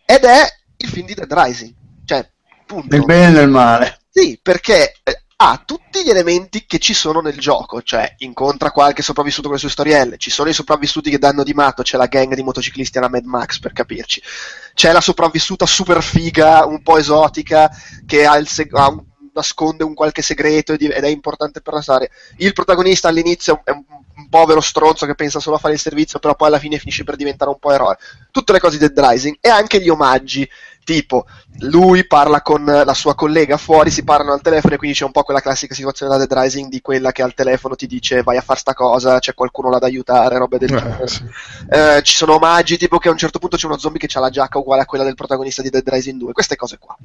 Ed 0.06 0.24
è 0.24 0.46
il 0.78 0.90
film 0.90 1.08
di 1.08 1.14
Dead 1.14 1.32
Rising. 1.32 1.74
Cioè, 2.06 2.30
punto. 2.66 2.96
Nel 2.96 3.06
bene 3.06 3.28
e 3.28 3.40
nel 3.40 3.50
male. 3.50 4.00
Sì, 4.12 4.40
perché 4.42 4.99
ha 5.42 5.62
tutti 5.66 6.04
gli 6.04 6.10
elementi 6.10 6.66
che 6.66 6.80
ci 6.80 6.94
sono 6.94 7.22
nel 7.22 7.38
gioco, 7.40 7.82
cioè 7.82 8.14
incontra 8.18 8.72
qualche 8.72 9.02
sopravvissuto 9.02 9.48
con 9.48 9.54
le 9.54 9.62
sue 9.62 9.70
storielle, 9.70 10.18
ci 10.18 10.30
sono 10.30 10.50
i 10.50 10.54
sopravvissuti 10.54 11.10
che 11.10 11.18
danno 11.18 11.44
di 11.44 11.54
matto, 11.54 11.82
c'è 11.82 11.96
la 11.96 12.08
gang 12.08 12.34
di 12.34 12.44
motociclisti 12.44 12.98
alla 12.98 13.08
Mad 13.08 13.24
Max 13.24 13.60
per 13.60 13.72
capirci, 13.72 14.22
c'è 14.74 14.92
la 14.92 15.00
sopravvissuta 15.00 15.66
super 15.66 16.04
figa, 16.04 16.66
un 16.66 16.82
po' 16.82 16.98
esotica, 16.98 17.72
che 18.06 18.26
ha, 18.26 18.44
seg- 18.44 18.76
ha 18.76 18.90
un, 18.90 19.02
nasconde 19.34 19.86
un 19.86 19.94
qualche 19.94 20.22
segreto 20.22 20.74
ed 20.74 20.82
è 20.82 21.08
importante 21.08 21.62
per 21.62 21.74
la 21.74 21.82
storia. 21.82 22.10
Il 22.38 22.52
protagonista 22.52 23.08
all'inizio 23.08 23.62
è 23.64 23.72
un, 23.72 23.86
un 24.20 24.28
povero 24.28 24.60
stronzo 24.60 25.06
che 25.06 25.16
pensa 25.16 25.40
solo 25.40 25.56
a 25.56 25.60
fare 25.60 25.76
il 25.76 25.80
servizio, 25.80 26.20
però 26.20 26.36
poi 26.36 26.50
alla 26.50 26.60
fine 26.60 26.78
finisce 26.78 27.06
per 27.06 27.16
diventare 27.16 27.50
un 27.50 27.60
po' 27.60 27.72
eroe. 27.72 27.98
Tutte 28.32 28.52
le 28.52 28.60
cose 28.60 28.78
di 28.78 28.86
Dead 28.86 29.08
Rising 29.08 29.38
e 29.40 29.48
anche 29.48 29.80
gli 29.80 29.88
omaggi 29.88 30.48
tipo 30.84 31.26
lui 31.62 32.06
parla 32.08 32.42
con 32.42 32.64
la 32.64 32.94
sua 32.94 33.16
collega 33.16 33.58
fuori, 33.58 33.92
si 33.92 34.04
parlano 34.04 34.34
al 34.34 34.42
telefono 34.42 34.74
e 34.74 34.78
quindi 34.78 34.96
c'è 34.96 35.06
un 35.06 35.12
po' 35.12 35.24
quella 35.24 35.42
classica 35.42 35.74
situazione 35.74 36.12
da 36.12 36.26
Dead 36.26 36.42
Rising 36.42 36.70
di 36.70 36.82
quella 36.82 37.12
che 37.12 37.22
al 37.22 37.34
telefono 37.34 37.76
ti 37.76 37.88
dice 37.88 38.24
vai 38.24 38.38
a 38.38 38.42
fare 38.42 38.60
sta 38.60 38.74
cosa, 38.74 39.20
c'è 39.20 39.34
qualcuno 39.34 39.70
là 39.70 39.80
da 39.80 39.88
aiutare, 39.88 40.38
robe 40.38 40.58
del 40.58 40.74
eh, 40.74 40.78
genere. 40.78 41.08
Sì. 41.08 41.24
Eh, 41.70 42.02
ci 42.04 42.16
sono 42.16 42.36
omaggi 42.36 42.78
tipo 42.78 42.98
che 42.98 43.10
a 43.10 43.12
un 43.12 43.18
certo 43.18 43.40
punto 43.40 43.58
c'è 43.58 43.66
uno 43.66 43.78
zombie 43.78 44.00
che 44.00 44.18
ha 44.18 44.22
la 44.22 44.30
giacca 44.30 44.58
uguale 44.58 44.82
a 44.82 44.86
quella 44.86 45.04
del 45.04 45.16
protagonista 45.16 45.62
di 45.62 45.70
Dead 45.70 45.88
Rising 45.88 46.20
2, 46.20 46.34
queste 46.34 46.56
cose 46.56 46.78
qua. 46.78 46.96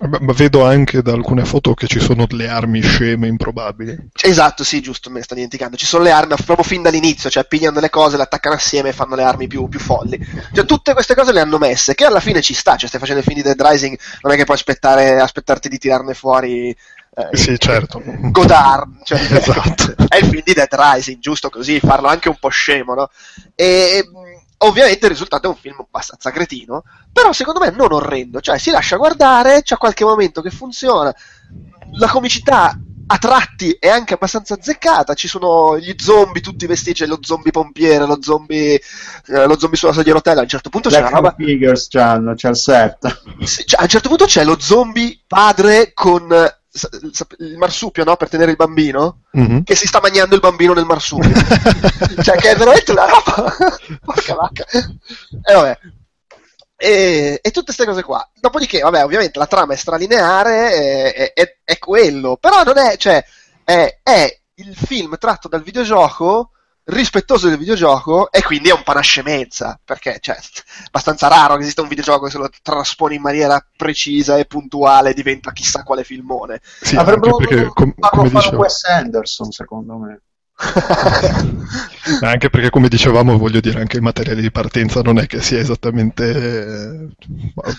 Ma 0.00 0.32
vedo 0.32 0.64
anche 0.64 1.02
da 1.02 1.12
alcune 1.12 1.44
foto 1.44 1.72
che 1.72 1.86
ci 1.86 2.00
sono 2.00 2.26
delle 2.26 2.48
armi 2.48 2.80
sceme 2.80 3.28
improbabili. 3.28 4.08
Esatto, 4.22 4.64
sì, 4.64 4.80
giusto, 4.80 5.08
me 5.08 5.18
ne 5.18 5.22
sto 5.22 5.34
dimenticando. 5.34 5.76
Ci 5.76 5.86
sono 5.86 6.02
le 6.02 6.10
armi 6.10 6.34
proprio 6.44 6.64
fin 6.64 6.82
dall'inizio, 6.82 7.30
cioè 7.30 7.46
pigliano 7.46 7.74
delle 7.74 7.90
cose, 7.90 8.16
le 8.16 8.24
attaccano 8.24 8.56
assieme 8.56 8.88
e 8.88 8.92
fanno 8.92 9.14
le 9.14 9.22
armi 9.22 9.46
più, 9.46 9.68
più 9.68 9.78
folli. 9.78 10.18
Cioè 10.52 10.64
tutte 10.64 10.94
queste 10.94 11.14
cose 11.14 11.32
le 11.32 11.40
hanno 11.40 11.58
messe, 11.58 11.94
che 11.94 12.04
alla 12.04 12.18
fine 12.18 12.42
ci 12.42 12.54
sta, 12.54 12.76
cioè 12.76 12.88
stai 12.88 12.98
facendo 12.98 13.20
il 13.20 13.26
film 13.26 13.40
di 13.40 13.44
Dead 13.44 13.60
Rising, 13.60 13.96
non 14.22 14.32
è 14.32 14.36
che 14.36 14.44
puoi 14.44 14.56
aspettare, 14.56 15.20
aspettarti 15.20 15.68
di 15.68 15.78
tirarne 15.78 16.14
fuori 16.14 16.74
eh, 17.16 17.36
sì, 17.36 17.56
certo. 17.60 18.02
Godard, 18.04 19.04
cioè, 19.04 19.20
esatto. 19.30 19.94
è 20.08 20.16
il 20.16 20.26
film 20.26 20.42
di 20.44 20.52
Dead 20.52 20.68
Rising, 20.68 21.20
giusto 21.20 21.48
così, 21.48 21.78
farlo 21.78 22.08
anche 22.08 22.28
un 22.28 22.36
po' 22.40 22.48
scemo, 22.48 22.94
no? 22.94 23.08
E 23.54 24.04
ovviamente 24.66 25.06
il 25.06 25.12
risultato 25.12 25.46
è 25.46 25.50
un 25.50 25.56
film 25.56 25.76
abbastanza 25.80 26.30
cretino, 26.30 26.84
però 27.12 27.32
secondo 27.32 27.60
me 27.60 27.70
non 27.70 27.92
orrendo, 27.92 28.40
cioè 28.40 28.58
si 28.58 28.70
lascia 28.70 28.96
guardare, 28.96 29.62
c'è 29.62 29.76
qualche 29.76 30.04
momento 30.04 30.42
che 30.42 30.50
funziona, 30.50 31.14
la 31.92 32.08
comicità 32.08 32.76
a 33.06 33.18
tratti 33.18 33.76
è 33.78 33.88
anche 33.88 34.14
abbastanza 34.14 34.54
azzeccata. 34.54 35.14
Ci 35.14 35.28
sono 35.28 35.78
gli 35.78 35.94
zombie 35.98 36.40
tutti 36.40 36.66
vestiti, 36.66 37.00
c'è 37.00 37.06
lo 37.06 37.18
zombie 37.20 37.52
pompiere, 37.52 38.06
lo 38.06 38.18
zombie, 38.20 38.80
eh, 39.26 39.46
lo 39.46 39.58
zombie 39.58 39.76
sulla 39.76 39.92
sedia 39.92 40.12
a 40.12 40.16
rotella. 40.16 40.40
A 40.40 40.42
un 40.44 40.48
certo 40.48 40.70
punto 40.70 40.88
c'è 40.88 41.00
una 41.00 41.08
roba. 41.08 41.34
Figures 41.36 41.88
c'hanno, 41.88 42.34
c'è 42.34 42.48
il 42.48 42.56
set. 42.56 43.22
Sì, 43.44 43.64
cioè, 43.66 43.80
a 43.80 43.82
un 43.82 43.88
certo 43.88 44.08
punto 44.08 44.24
c'è 44.24 44.44
lo 44.44 44.58
zombie 44.58 45.20
padre 45.26 45.92
con 45.92 46.28
il 47.38 47.56
marsupio 47.56 48.02
no? 48.04 48.16
per 48.16 48.28
tenere 48.28 48.50
il 48.50 48.56
bambino? 48.56 49.20
Mm-hmm. 49.36 49.60
che 49.62 49.76
si 49.76 49.86
sta 49.86 50.00
mangiando 50.00 50.34
il 50.34 50.40
bambino 50.40 50.72
nel 50.72 50.84
marsupio. 50.84 51.30
Cioè 52.22 52.36
che 52.36 52.50
è 52.50 52.56
veramente 52.56 52.92
una 52.92 53.06
roba 53.06 53.56
porca 54.04 54.34
vacca. 54.34 54.64
E 54.68 55.54
vabbè. 55.54 55.78
E, 56.76 57.38
e, 57.40 57.50
tutte 57.50 57.66
queste 57.66 57.84
cose 57.86 58.02
qua. 58.02 58.28
Dopodiché 58.40 58.80
vabbè 58.80 59.04
ovviamente 59.04 59.38
la 59.38 59.46
trama 59.46 59.74
è 59.74 59.76
stralineare 59.76 61.12
è, 61.12 61.32
è, 61.32 61.56
è 61.62 61.78
quello. 61.78 62.36
Però 62.36 62.62
non 62.64 62.78
è 62.78 62.96
cioè 62.96 63.24
è, 63.62 64.00
è 64.02 64.38
il 64.56 64.76
film 64.76 65.16
tratto 65.18 65.48
dal 65.48 65.62
videogioco 65.62 66.50
rispettoso 66.84 67.48
del 67.48 67.58
videogioco 67.58 68.30
e 68.30 68.42
quindi 68.42 68.68
è 68.68 68.72
un 68.72 68.82
panascemenza 68.82 69.78
perché 69.82 70.18
cioè, 70.20 70.36
è 70.36 70.40
abbastanza 70.86 71.28
raro 71.28 71.56
che 71.56 71.62
esista 71.62 71.82
un 71.82 71.88
videogioco 71.88 72.26
che 72.26 72.32
se 72.32 72.38
lo 72.38 72.50
traspone 72.62 73.14
in 73.14 73.22
maniera 73.22 73.64
precisa 73.76 74.36
e 74.36 74.44
puntuale 74.44 75.14
diventa 75.14 75.52
chissà 75.52 75.82
quale 75.82 76.04
filmone. 76.04 76.60
Sì, 76.62 76.96
avrebbero 76.96 77.38
dovuto 77.38 77.72
com- 77.72 77.94
farlo 77.98 78.28
fare 78.28 78.56
Wes 78.56 78.84
Anderson 78.84 79.50
secondo 79.50 79.96
me. 79.96 80.20
Anche 82.20 82.48
perché 82.48 82.70
come 82.70 82.88
dicevamo 82.88 83.36
voglio 83.36 83.58
dire 83.58 83.80
anche 83.80 83.96
il 83.96 84.02
materiale 84.02 84.40
di 84.40 84.52
partenza 84.52 85.00
non 85.00 85.18
è 85.18 85.26
che 85.26 85.42
sia 85.42 85.58
esattamente 85.58 86.30
eh, 86.30 87.08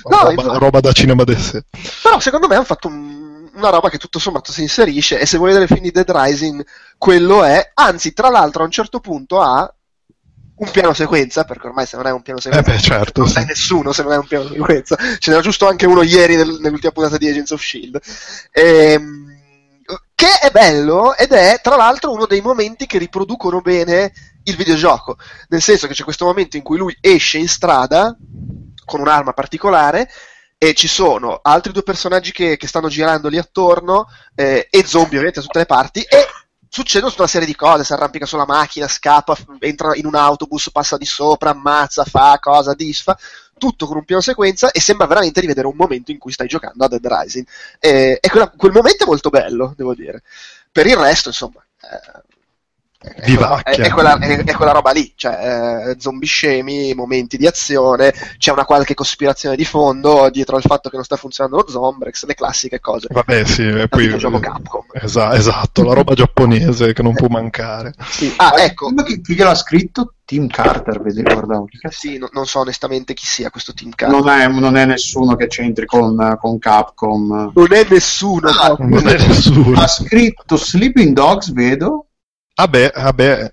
no, 0.09 0.29
roba, 0.29 0.57
roba, 0.57 0.79
da 0.81 0.91
cinema 0.91 1.23
d'esse 1.23 1.67
però 2.03 2.19
secondo 2.19 2.49
me 2.49 2.55
hanno 2.55 2.65
fatto 2.65 2.89
un, 2.89 3.34
una 3.55 3.69
roba 3.69 3.89
che 3.89 3.97
tutto 3.97 4.19
sommato 4.19 4.51
si 4.51 4.61
inserisce 4.61 5.19
e 5.19 5.25
se 5.25 5.37
vuoi 5.37 5.49
vedere 5.53 5.65
il 5.65 5.71
film 5.71 5.83
di 5.83 5.91
Dead 5.91 6.09
Rising 6.09 6.65
quello 6.97 7.43
è 7.43 7.71
anzi 7.73 8.13
tra 8.13 8.29
l'altro 8.29 8.61
a 8.61 8.65
un 8.65 8.71
certo 8.71 8.99
punto 8.99 9.41
ha 9.41 9.69
un 10.57 10.71
piano 10.71 10.93
sequenza, 10.93 11.43
perché 11.43 11.67
ormai 11.67 11.85
se 11.85 11.97
non 11.97 12.07
è 12.07 12.11
un 12.11 12.21
piano 12.21 12.39
sequenza 12.39 12.71
eh 12.71 12.75
beh, 12.75 12.81
certo, 12.81 13.19
non 13.21 13.27
sì. 13.27 13.35
sai 13.35 13.45
nessuno 13.45 13.91
se 13.91 14.03
non 14.03 14.13
è 14.13 14.17
un 14.17 14.25
piano 14.25 14.47
sequenza. 14.47 14.95
Ce 15.19 15.29
n'era 15.29 15.41
giusto 15.41 15.67
anche 15.67 15.85
uno 15.85 16.01
ieri 16.01 16.37
nel, 16.37 16.59
nell'ultima 16.61 16.93
puntata 16.93 17.17
di 17.17 17.27
Agents 17.27 17.51
of 17.51 17.61
Shield. 17.61 17.99
Ehm, 18.51 19.33
che 20.15 20.39
è 20.39 20.49
bello 20.49 21.15
ed 21.15 21.33
è 21.33 21.59
tra 21.61 21.75
l'altro 21.75 22.13
uno 22.13 22.25
dei 22.25 22.39
momenti 22.39 22.85
che 22.85 22.97
riproducono 22.97 23.59
bene 23.59 24.13
il 24.43 24.55
videogioco, 24.55 25.17
nel 25.49 25.61
senso 25.61 25.87
che 25.87 25.93
c'è 25.93 26.03
questo 26.03 26.25
momento 26.25 26.55
in 26.55 26.63
cui 26.63 26.77
lui 26.77 26.95
esce 27.01 27.37
in 27.37 27.49
strada 27.49 28.15
con 28.85 29.01
un'arma 29.01 29.33
particolare 29.33 30.09
e 30.69 30.73
ci 30.73 30.87
sono 30.87 31.41
altri 31.43 31.71
due 31.71 31.83
personaggi 31.83 32.31
che, 32.31 32.57
che 32.57 32.65
stanno 32.65 32.87
girando 32.87 33.29
lì 33.29 33.37
attorno 33.37 34.07
eh, 34.33 34.67
e 34.67 34.83
zombie 34.83 35.17
ovviamente 35.17 35.39
da 35.39 35.45
tutte 35.45 35.59
le 35.59 35.67
parti 35.67 36.01
e 36.01 36.25
succedono 36.67 37.11
tutta 37.11 37.21
una 37.21 37.31
serie 37.31 37.45
di 37.45 37.55
cose, 37.55 37.83
si 37.83 37.93
arrampica 37.93 38.25
sulla 38.25 38.47
macchina, 38.47 38.87
scappa, 38.87 39.37
entra 39.59 39.95
in 39.95 40.07
un 40.07 40.15
autobus, 40.15 40.71
passa 40.71 40.97
di 40.97 41.05
sopra, 41.05 41.51
ammazza, 41.51 42.03
fa 42.03 42.39
cosa, 42.39 42.73
disfa, 42.73 43.15
tutto 43.59 43.85
con 43.85 43.97
un 43.97 44.05
piano 44.05 44.23
sequenza 44.23 44.71
e 44.71 44.79
sembra 44.79 45.05
veramente 45.05 45.39
di 45.39 45.45
vedere 45.45 45.67
un 45.67 45.75
momento 45.77 46.09
in 46.09 46.17
cui 46.17 46.31
stai 46.31 46.47
giocando 46.47 46.83
a 46.83 46.87
Dead 46.87 47.05
Rising. 47.05 47.45
E, 47.79 48.17
e 48.19 48.29
quella, 48.29 48.49
quel 48.49 48.71
momento 48.71 49.03
è 49.03 49.07
molto 49.07 49.29
bello, 49.29 49.71
devo 49.77 49.93
dire. 49.93 50.23
Per 50.71 50.87
il 50.87 50.97
resto, 50.97 51.29
insomma, 51.29 51.63
eh, 51.79 52.23
è, 53.13 53.33
quella, 53.33 53.61
è, 53.61 53.75
è, 53.75 53.89
quella, 53.89 54.17
è, 54.17 54.53
quella, 54.53 54.71
roba 54.71 54.91
lì, 54.91 55.13
cioè 55.15 55.89
eh, 55.89 55.95
zombie 55.99 56.27
scemi, 56.27 56.93
momenti 56.93 57.37
di 57.37 57.45
azione, 57.45 58.13
c'è 58.37 58.51
una 58.51 58.65
qualche 58.65 58.93
cospirazione 58.93 59.55
di 59.55 59.65
fondo 59.65 60.29
dietro 60.29 60.55
al 60.55 60.63
fatto 60.63 60.89
che 60.89 60.95
non 60.95 61.05
sta 61.05 61.15
funzionando 61.15 61.57
lo 61.57 61.69
Zombrex, 61.69 62.25
le 62.25 62.33
classiche 62.33 62.79
cose. 62.79 63.07
Vabbè, 63.11 63.45
sì, 63.45 63.67
e 63.67 63.87
poi 63.87 64.05
il 64.05 64.17
gioco 64.17 64.39
Capcom. 64.39 64.85
Esa- 64.93 65.33
esatto, 65.35 65.83
la 65.83 65.93
roba 65.93 66.13
giapponese 66.13 66.93
che 66.93 67.03
non 67.03 67.13
può 67.13 67.27
mancare. 67.27 67.93
Sì. 68.09 68.33
Ah, 68.37 68.53
ecco. 68.57 68.93
Chi, 69.05 69.21
chi 69.21 69.35
gliel'ha 69.35 69.55
scritto? 69.55 70.15
Tim 70.25 70.47
Carter, 70.47 70.99
vedi, 71.01 71.21
ricordavo. 71.21 71.67
Sì, 71.89 72.17
no, 72.17 72.29
non 72.33 72.47
so 72.47 72.59
onestamente 72.59 73.13
chi 73.13 73.27
sia 73.27 73.51
questo 73.51 73.73
Tim 73.73 73.91
Carter. 73.91 74.19
Non 74.19 74.27
è, 74.27 74.47
non 74.47 74.75
è 74.75 74.83
nessuno 74.85 75.35
che 75.35 75.45
c'entri 75.45 75.85
con, 75.85 76.35
con 76.41 76.57
Capcom. 76.57 77.51
Non 77.53 77.67
è 77.73 77.85
nessuno. 77.87 78.49
Ah, 78.49 78.75
non 78.79 79.07
è 79.07 79.17
nessuno. 79.27 79.79
Ha 79.79 79.87
scritto 79.87 80.55
Sleeping 80.55 81.13
Dogs, 81.13 81.53
vedo 81.53 82.04
Ah 82.57 82.67
beh, 82.67 82.91
ah 82.93 83.11
beh. 83.11 83.51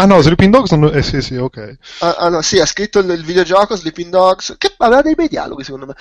Ah 0.00 0.06
no, 0.06 0.20
Sleeping 0.22 0.52
Dogs 0.52 0.70
non... 0.72 0.94
Eh 0.94 1.02
sì, 1.02 1.22
sì, 1.22 1.36
ok. 1.36 1.78
Ah, 2.00 2.16
ah 2.18 2.28
no, 2.28 2.40
sì, 2.40 2.58
ha 2.58 2.66
scritto 2.66 2.98
il, 2.98 3.08
il, 3.10 3.24
videogioco 3.24 3.76
Sleeping 3.76 4.10
Dogs, 4.10 4.56
che 4.58 4.72
aveva 4.78 5.02
dei 5.02 5.14
bei 5.14 5.28
dialoghi 5.28 5.62
secondo 5.64 5.86
me. 5.86 5.94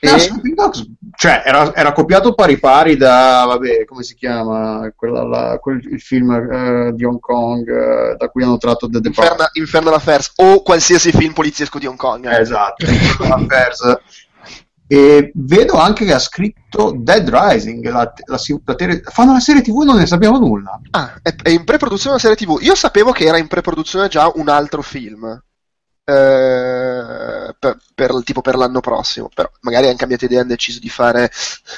No, 0.00 0.18
Sleeping 0.18 0.54
Dogs, 0.54 0.86
cioè, 1.16 1.42
era, 1.44 1.74
era, 1.74 1.92
copiato 1.92 2.34
pari 2.34 2.58
pari 2.58 2.96
da, 2.96 3.44
vabbè, 3.46 3.84
come 3.86 4.02
si 4.02 4.14
chiama, 4.14 4.92
quella, 4.94 5.22
la, 5.24 5.58
quel, 5.58 5.80
il 5.90 6.00
film 6.00 6.28
uh, 6.28 6.94
di 6.94 7.04
Hong 7.04 7.20
Kong 7.20 7.66
uh, 7.66 8.16
da 8.16 8.28
cui 8.28 8.42
hanno 8.42 8.58
tratto 8.58 8.88
The 8.88 9.00
Inferna, 9.02 9.48
Infernal 9.52 9.94
Affairs, 9.94 10.32
o 10.36 10.62
qualsiasi 10.62 11.10
film 11.10 11.32
poliziesco 11.32 11.78
di 11.78 11.86
Hong 11.86 11.98
Kong. 11.98 12.26
Eh. 12.30 12.40
Esatto, 12.40 12.84
Infernal 12.84 13.44
Affairs. 13.44 13.98
E 14.92 15.32
vedo 15.36 15.78
anche 15.78 16.04
che 16.04 16.12
ha 16.12 16.18
scritto 16.18 16.94
Dead 16.94 17.26
Rising, 17.26 17.82
la, 17.90 18.12
la, 18.26 18.38
la 18.64 18.74
ter- 18.74 19.10
fanno 19.10 19.32
la 19.32 19.40
serie 19.40 19.62
TV 19.62 19.84
non 19.84 19.96
ne 19.96 20.04
sappiamo 20.04 20.36
nulla. 20.36 20.78
Ah, 20.90 21.14
è, 21.22 21.34
è 21.34 21.48
in 21.48 21.64
pre-produzione 21.64 22.16
la 22.16 22.20
serie 22.20 22.36
TV. 22.36 22.58
Io 22.60 22.74
sapevo 22.74 23.10
che 23.10 23.24
era 23.24 23.38
in 23.38 23.48
pre-produzione 23.48 24.08
già 24.08 24.30
un 24.34 24.50
altro 24.50 24.82
film. 24.82 25.42
Eh, 26.04 27.54
per, 27.56 27.78
per, 27.94 28.22
tipo 28.24 28.40
per 28.40 28.56
l'anno 28.56 28.80
prossimo, 28.80 29.30
però 29.32 29.48
magari 29.60 29.86
hanno 29.86 29.96
cambiato 29.96 30.24
idea 30.24 30.38
e 30.38 30.40
hanno 30.40 30.50
deciso 30.50 30.80
di 30.80 30.88
fare. 30.88 31.30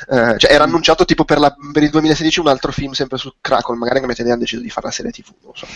Eh, 0.08 0.38
cioè, 0.38 0.50
era 0.50 0.64
annunciato 0.64 1.04
tipo 1.04 1.24
per, 1.24 1.38
la, 1.38 1.54
per, 1.72 1.82
il 1.82 1.90
2016 1.90 2.40
un 2.40 2.48
altro 2.48 2.72
film 2.72 2.92
sempre 2.92 3.18
su 3.18 3.30
Crackle. 3.40 3.76
Magari 3.76 3.98
hanno 3.98 4.06
cambiato 4.06 4.22
idea 4.22 4.32
e 4.32 4.34
hanno 4.36 4.44
deciso 4.44 4.62
di 4.62 4.70
fare 4.70 4.86
la 4.86 4.92
serie 4.92 5.10
TV. 5.10 5.26
Non 5.42 5.52
so. 5.54 5.66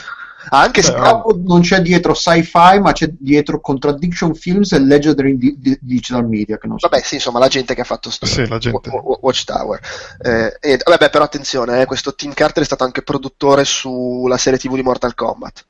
Anche 0.50 0.82
se 0.82 0.92
però... 0.92 1.26
non 1.44 1.60
c'è 1.60 1.82
dietro 1.82 2.14
sci-fi, 2.14 2.78
ma 2.80 2.92
c'è 2.92 3.10
dietro 3.18 3.60
Contradiction 3.60 4.34
Films 4.34 4.72
e 4.72 4.78
Legendary 4.78 5.36
Digital 5.80 6.26
Media. 6.26 6.56
Che 6.56 6.66
non 6.66 6.78
so. 6.78 6.88
Vabbè, 6.88 7.02
sì, 7.02 7.16
insomma, 7.16 7.38
la 7.38 7.48
gente 7.48 7.74
che 7.74 7.82
ha 7.82 7.84
fatto 7.84 8.08
sto 8.10 8.24
sì, 8.24 8.46
la 8.48 8.56
gente. 8.56 8.88
Watchtower. 8.88 9.78
Eh, 10.22 10.56
e, 10.58 10.78
vabbè, 10.82 11.10
però 11.10 11.24
attenzione, 11.24 11.82
eh, 11.82 11.84
questo 11.84 12.14
Tim 12.14 12.32
Carter 12.32 12.62
è 12.62 12.66
stato 12.66 12.84
anche 12.84 13.02
produttore 13.02 13.66
sulla 13.66 14.38
serie 14.38 14.58
TV 14.58 14.74
di 14.74 14.82
Mortal 14.82 15.14
Kombat. 15.14 15.66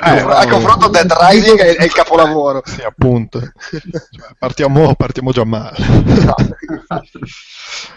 Eh, 0.00 0.20
a 0.20 0.48
confronto 0.48 0.88
Dead 0.88 1.12
Rising 1.12 1.58
è, 1.58 1.76
è, 1.76 1.84
il 1.84 1.92
capolavoro. 1.92 2.62
Sì, 2.64 2.82
appunto. 2.82 3.40
Cioè, 3.40 3.80
partiamo, 4.36 4.94
partiamo, 4.94 5.30
già 5.30 5.44
male. 5.44 5.76
No. 5.78 6.34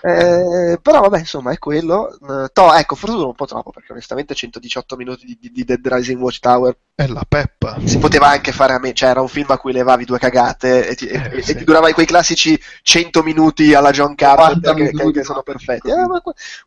eh, 0.02 0.80
però 0.82 1.00
vabbè, 1.02 1.20
insomma, 1.20 1.52
è 1.52 1.58
quello. 1.58 2.16
Uh, 2.20 2.46
to, 2.54 2.74
ecco, 2.74 2.96
forse 2.96 3.16
dura 3.16 3.28
un 3.28 3.36
po' 3.36 3.46
troppo 3.46 3.72
perché 3.72 3.92
onestamente 3.92 4.36
118 4.36 4.96
minuti 4.96 5.26
di, 5.26 5.38
di, 5.40 5.52
di 5.52 5.64
Dead 5.64 5.80
Rising 5.84 6.22
Watchtower 6.22 6.76
è 6.94 7.08
la 7.08 7.26
peppa. 7.28 7.78
Si 7.84 7.98
poteva 7.98 8.28
anche 8.30 8.52
fare 8.52 8.74
a 8.74 8.80
me, 8.80 8.94
cioè 8.94 9.10
era 9.10 9.22
un 9.22 9.28
film 9.28 9.50
a 9.50 9.58
cui 9.58 9.72
levavi 9.72 10.06
due 10.06 10.20
cagate 10.20 10.88
e 10.88 10.96
ti, 10.96 11.08
eh, 11.08 11.38
e, 11.38 11.42
sì. 11.42 11.52
e 11.52 11.56
ti 11.56 11.64
durava 11.64 11.92
quei 11.94 12.06
classici 12.06 12.60
100 12.84 13.24
minuti 13.24 13.74
alla 13.74 13.90
John 13.90 14.14
Carpenter 14.14 14.76
che, 14.76 14.92
che, 14.92 15.12
che, 15.12 15.24
sono 15.24 15.42
perfetti. 15.42 15.90
Eh, 15.90 16.06
ma, 16.06 16.22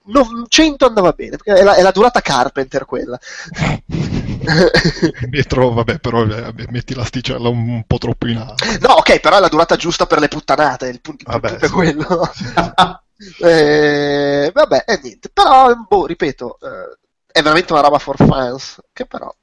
no, 0.06 0.44
100 0.48 0.86
andava 0.86 1.12
bene, 1.12 1.36
perché 1.36 1.60
è 1.60 1.62
la, 1.62 1.74
è 1.76 1.82
la 1.82 1.92
durata 1.92 2.20
Carpenter 2.20 2.84
quella. 2.84 3.18
Dietro, 5.28 5.72
vabbè, 5.72 5.98
però 5.98 6.24
eh, 6.24 6.52
metti 6.70 6.94
l'asticella 6.94 7.48
un, 7.48 7.68
un 7.68 7.84
po' 7.86 7.98
troppo 7.98 8.26
in 8.26 8.38
alto. 8.38 8.64
No, 8.80 8.94
ok, 8.94 9.20
però 9.20 9.36
è 9.36 9.40
la 9.40 9.48
durata 9.48 9.76
giusta 9.76 10.06
per 10.06 10.18
le 10.18 10.28
puttanate, 10.28 10.88
il 10.88 11.00
punto, 11.00 11.30
il 11.30 11.40
punto 11.40 11.64
è 11.64 11.68
quello. 11.70 12.30
eh, 13.40 14.50
vabbè, 14.52 14.84
e 14.86 15.00
niente, 15.02 15.30
però, 15.32 15.74
boh, 15.74 16.06
ripeto, 16.06 16.58
eh, 16.60 16.98
è 17.26 17.42
veramente 17.42 17.72
una 17.72 17.82
roba 17.82 17.98
for 17.98 18.16
fans, 18.16 18.80
che 18.92 19.06
però 19.06 19.34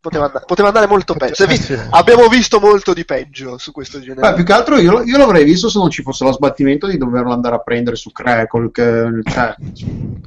poteva 0.00 0.26
andare, 0.26 0.44
poteva 0.46 0.68
andare 0.68 0.86
molto 0.86 1.14
peggio. 1.14 1.46
Vi- 1.46 1.58
abbiamo 1.90 2.28
visto 2.28 2.60
molto 2.60 2.92
di 2.92 3.04
peggio 3.04 3.58
su 3.58 3.72
questo 3.72 4.00
genere. 4.00 4.28
Beh, 4.28 4.34
più 4.34 4.44
che 4.44 4.52
altro 4.52 4.78
io, 4.78 5.02
io, 5.02 5.18
l'avrei 5.18 5.44
visto 5.44 5.68
se 5.68 5.78
non 5.78 5.90
ci 5.90 6.02
fosse 6.02 6.24
lo 6.24 6.32
sbattimento 6.32 6.86
di 6.86 6.96
doverlo 6.96 7.32
andare 7.32 7.56
a 7.56 7.60
prendere 7.60 7.96
su 7.96 8.10
Crackle. 8.10 8.70
Cioè, 8.72 9.54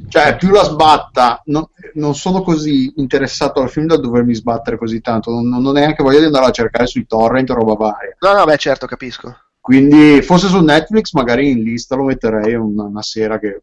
cioè, 0.10 0.36
più 0.38 0.52
la 0.52 0.64
sbatta, 0.64 1.42
non, 1.46 1.68
non, 1.94 2.16
sono 2.16 2.42
così 2.42 2.94
interessato 2.98 3.62
al 3.62 3.70
film 3.70 3.88
da 3.88 3.98
dovermi 3.98 4.34
sbattere 4.34 4.78
così 4.78 5.02
tanto. 5.02 5.32
Non, 5.32 5.48
non 5.48 5.66
ho 5.66 5.72
neanche 5.72 6.04
voglia 6.04 6.20
di 6.20 6.26
andare 6.26 6.46
a 6.46 6.52
cercare 6.52 6.88
sui 6.88 7.06
torrent 7.06 7.50
o 7.50 7.54
roba 7.54 7.76
varia. 7.76 8.16
No, 8.20 8.34
no, 8.34 8.46
beh, 8.46 8.58
certo, 8.58 8.86
capisco. 8.86 9.36
Quindi, 9.60 10.22
fosse 10.22 10.48
su 10.48 10.60
Netflix, 10.60 11.14
magari 11.14 11.52
in 11.52 11.62
lista 11.62 11.96
lo 11.96 12.04
metterei 12.04 12.56
una, 12.56 12.84
una 12.84 13.04
sera 13.04 13.38
che 13.40 13.62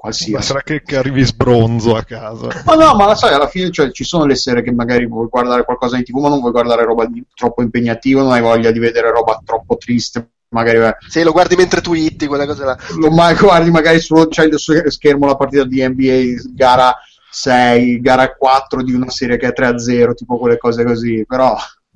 qualsiasi. 0.00 0.32
Ma 0.32 0.40
sarà 0.40 0.62
che, 0.62 0.82
che, 0.82 0.96
arrivi 0.96 1.22
sbronzo 1.22 1.94
a 1.94 2.02
casa. 2.02 2.48
Ma 2.64 2.74
no, 2.74 2.94
ma 2.94 3.14
sai, 3.14 3.34
alla 3.34 3.48
fine 3.48 3.70
cioè, 3.70 3.90
ci 3.90 4.02
sono 4.02 4.24
le 4.24 4.34
sere 4.34 4.62
che 4.62 4.72
magari 4.72 5.06
vuoi 5.06 5.28
guardare 5.28 5.64
qualcosa 5.64 5.98
in 5.98 6.04
tv, 6.04 6.16
ma 6.16 6.30
non 6.30 6.40
vuoi 6.40 6.52
guardare 6.52 6.84
roba 6.84 7.04
di, 7.04 7.22
troppo 7.34 7.60
impegnativa, 7.60 8.22
non 8.22 8.32
hai 8.32 8.40
voglia 8.40 8.70
di 8.70 8.78
vedere 8.78 9.10
roba 9.10 9.42
troppo 9.44 9.76
triste. 9.76 10.30
Magari, 10.48 10.78
beh. 10.78 10.96
Se 11.06 11.22
lo 11.22 11.32
guardi 11.32 11.54
mentre 11.54 11.82
twitti, 11.82 12.26
quelle 12.26 12.46
cose 12.46 12.64
là. 12.64 12.76
Lo 12.96 13.10
mai 13.10 13.36
guardi 13.36 13.70
magari 13.70 14.00
su 14.00 14.14
c'hai 14.28 14.48
il 14.48 14.58
schermo 14.90 15.26
la 15.26 15.36
partita 15.36 15.64
di 15.64 15.86
NBA, 15.86 16.54
gara 16.54 16.96
6, 17.30 18.00
gara 18.00 18.34
4 18.34 18.82
di 18.82 18.94
una 18.94 19.10
serie 19.10 19.36
che 19.36 19.48
è 19.48 19.52
3-0, 19.54 20.14
tipo 20.14 20.38
quelle 20.38 20.56
cose 20.56 20.82
così, 20.82 21.24
però... 21.26 21.54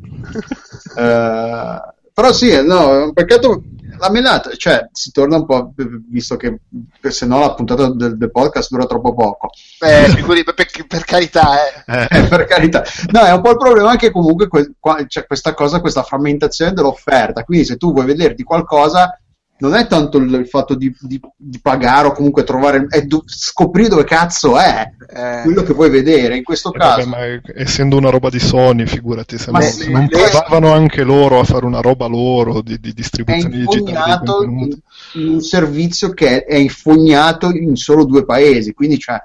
eh, 0.96 1.80
però 2.12 2.32
sì, 2.32 2.64
no, 2.64 3.06
un 3.06 3.12
peccato 3.12 3.62
la 3.98 4.10
menata, 4.10 4.50
cioè 4.56 4.88
si 4.92 5.10
torna 5.10 5.36
un 5.36 5.46
po', 5.46 5.72
visto 6.08 6.36
che 6.36 6.60
se 7.08 7.26
no 7.26 7.40
la 7.40 7.54
puntata 7.54 7.90
del, 7.90 8.16
del 8.16 8.30
podcast 8.30 8.70
dura 8.70 8.86
troppo 8.86 9.14
poco. 9.14 9.50
Eh, 9.80 10.12
per, 10.14 10.54
per, 10.54 10.86
per, 10.86 11.04
carità, 11.04 11.56
eh. 11.86 12.08
Eh, 12.10 12.22
per 12.28 12.44
carità. 12.44 12.84
No, 13.10 13.20
è 13.20 13.32
un 13.32 13.42
po' 13.42 13.50
il 13.50 13.58
problema 13.58 13.90
anche 13.90 14.10
comunque 14.10 14.48
que- 14.48 14.72
qua, 14.78 15.04
c'è 15.06 15.26
questa 15.26 15.54
cosa, 15.54 15.80
questa 15.80 16.02
frammentazione 16.02 16.72
dell'offerta. 16.72 17.44
Quindi 17.44 17.64
se 17.64 17.76
tu 17.76 17.92
vuoi 17.92 18.06
vederti 18.06 18.42
qualcosa 18.42 19.18
non 19.56 19.74
è 19.74 19.86
tanto 19.86 20.18
il, 20.18 20.32
il 20.32 20.48
fatto 20.48 20.74
di, 20.74 20.94
di, 21.00 21.20
di, 21.36 21.60
pagare 21.60 22.08
o 22.08 22.12
comunque 22.12 22.42
trovare, 22.42 22.86
è 22.88 23.02
do, 23.02 23.22
scoprire 23.24 23.88
dove 23.88 24.04
cazzo 24.04 24.58
è 24.58 24.90
eh. 25.08 25.42
quello 25.42 25.62
che 25.62 25.72
vuoi 25.72 25.90
vedere. 25.90 26.36
In 26.36 26.42
questo 26.42 26.72
eh 26.72 26.78
caso, 26.78 27.08
vabbè, 27.08 27.40
essendo 27.54 27.96
una 27.96 28.10
roba 28.10 28.30
di 28.30 28.40
Sony, 28.40 28.84
figurati 28.86 29.38
se 29.38 29.50
ma 29.52 29.60
non, 29.60 29.68
se, 29.68 29.88
non 29.88 30.08
provavano 30.08 30.72
anche 30.72 31.04
loro 31.04 31.38
a 31.38 31.44
fare 31.44 31.64
una 31.66 31.80
roba 31.80 32.06
loro 32.06 32.62
di, 32.62 32.80
di 32.80 32.92
distribuzione 32.92 33.58
digitale. 33.58 34.22
È 34.24 35.18
un 35.18 35.40
servizio 35.40 36.10
che 36.10 36.44
è 36.44 36.56
infognato 36.56 37.50
in 37.50 37.76
solo 37.76 38.04
due 38.04 38.24
paesi, 38.24 38.74
quindi 38.74 38.98
cioè 38.98 39.22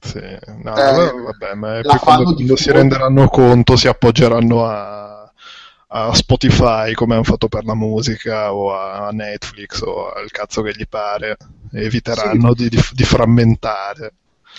Sì, 0.00 0.20
no, 0.62 0.74
Eh, 0.74 1.12
vabbè, 1.12 1.54
ma 1.54 1.80
quando, 1.98 2.32
di 2.32 2.46
quando 2.46 2.56
si 2.56 2.72
renderanno 2.72 3.28
conto 3.28 3.76
si 3.76 3.88
appoggeranno 3.88 4.64
a, 4.64 5.19
a 5.92 6.14
Spotify 6.14 6.92
come 6.92 7.14
hanno 7.14 7.24
fatto 7.24 7.48
per 7.48 7.64
la 7.64 7.74
musica 7.74 8.54
o 8.54 8.72
a 8.74 9.10
Netflix 9.10 9.80
o 9.80 10.10
al 10.12 10.30
cazzo 10.30 10.62
che 10.62 10.72
gli 10.72 10.86
pare 10.88 11.36
eviteranno 11.72 12.54
di, 12.54 12.68
di- 12.68 12.80
di 12.92 13.04
frammentare. 13.04 14.12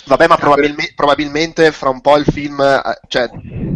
Vabbè, 0.04 0.26
ma 0.26 0.36
probabilme- 0.36 0.92
probabilmente 0.94 1.70
fra 1.70 1.88
un 1.88 2.00
po' 2.00 2.16
il 2.16 2.24
film, 2.24 2.60
eh, 2.60 3.00
cioè, 3.08 3.30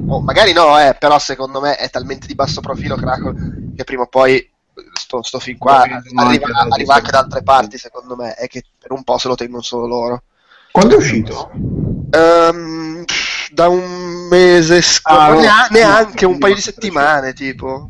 o 0.08 0.20
magari 0.22 0.52
no, 0.52 0.78
eh, 0.78 0.94
però 0.98 1.18
secondo 1.18 1.60
me 1.60 1.76
è 1.76 1.88
talmente 1.88 2.26
di 2.26 2.34
basso 2.34 2.60
profilo 2.60 2.96
Crackle 2.96 3.72
che 3.76 3.84
prima 3.84 4.02
o 4.02 4.06
poi 4.06 4.50
sto, 4.92 5.22
sto 5.22 5.38
film 5.38 5.58
qua 5.58 5.82
vedono 5.82 6.28
arriva, 6.28 6.46
anche 6.46 6.52
da- 6.52 6.74
arriva 6.74 6.94
anche 6.94 7.10
da 7.10 7.18
altre 7.20 7.42
parti, 7.42 7.78
secondo 7.78 8.16
me, 8.16 8.34
è 8.34 8.48
che 8.48 8.64
per 8.78 8.92
un 8.92 9.02
po' 9.04 9.18
se 9.18 9.28
lo 9.28 9.34
tengono 9.34 9.62
solo 9.62 9.86
loro. 9.86 10.22
Quando 10.72 10.94
è 10.94 10.98
uscito? 10.98 11.50
Pff, 12.10 13.25
da 13.56 13.68
un 13.68 14.26
mese 14.28 14.82
scorso, 14.82 15.18
Ah, 15.48 15.66
no. 15.70 15.76
neanche 15.78 16.26
No, 16.26 16.32
un 16.32 16.38
paio 16.38 16.54
di 16.54 16.60
settimane, 16.60 17.32
tipo. 17.32 17.88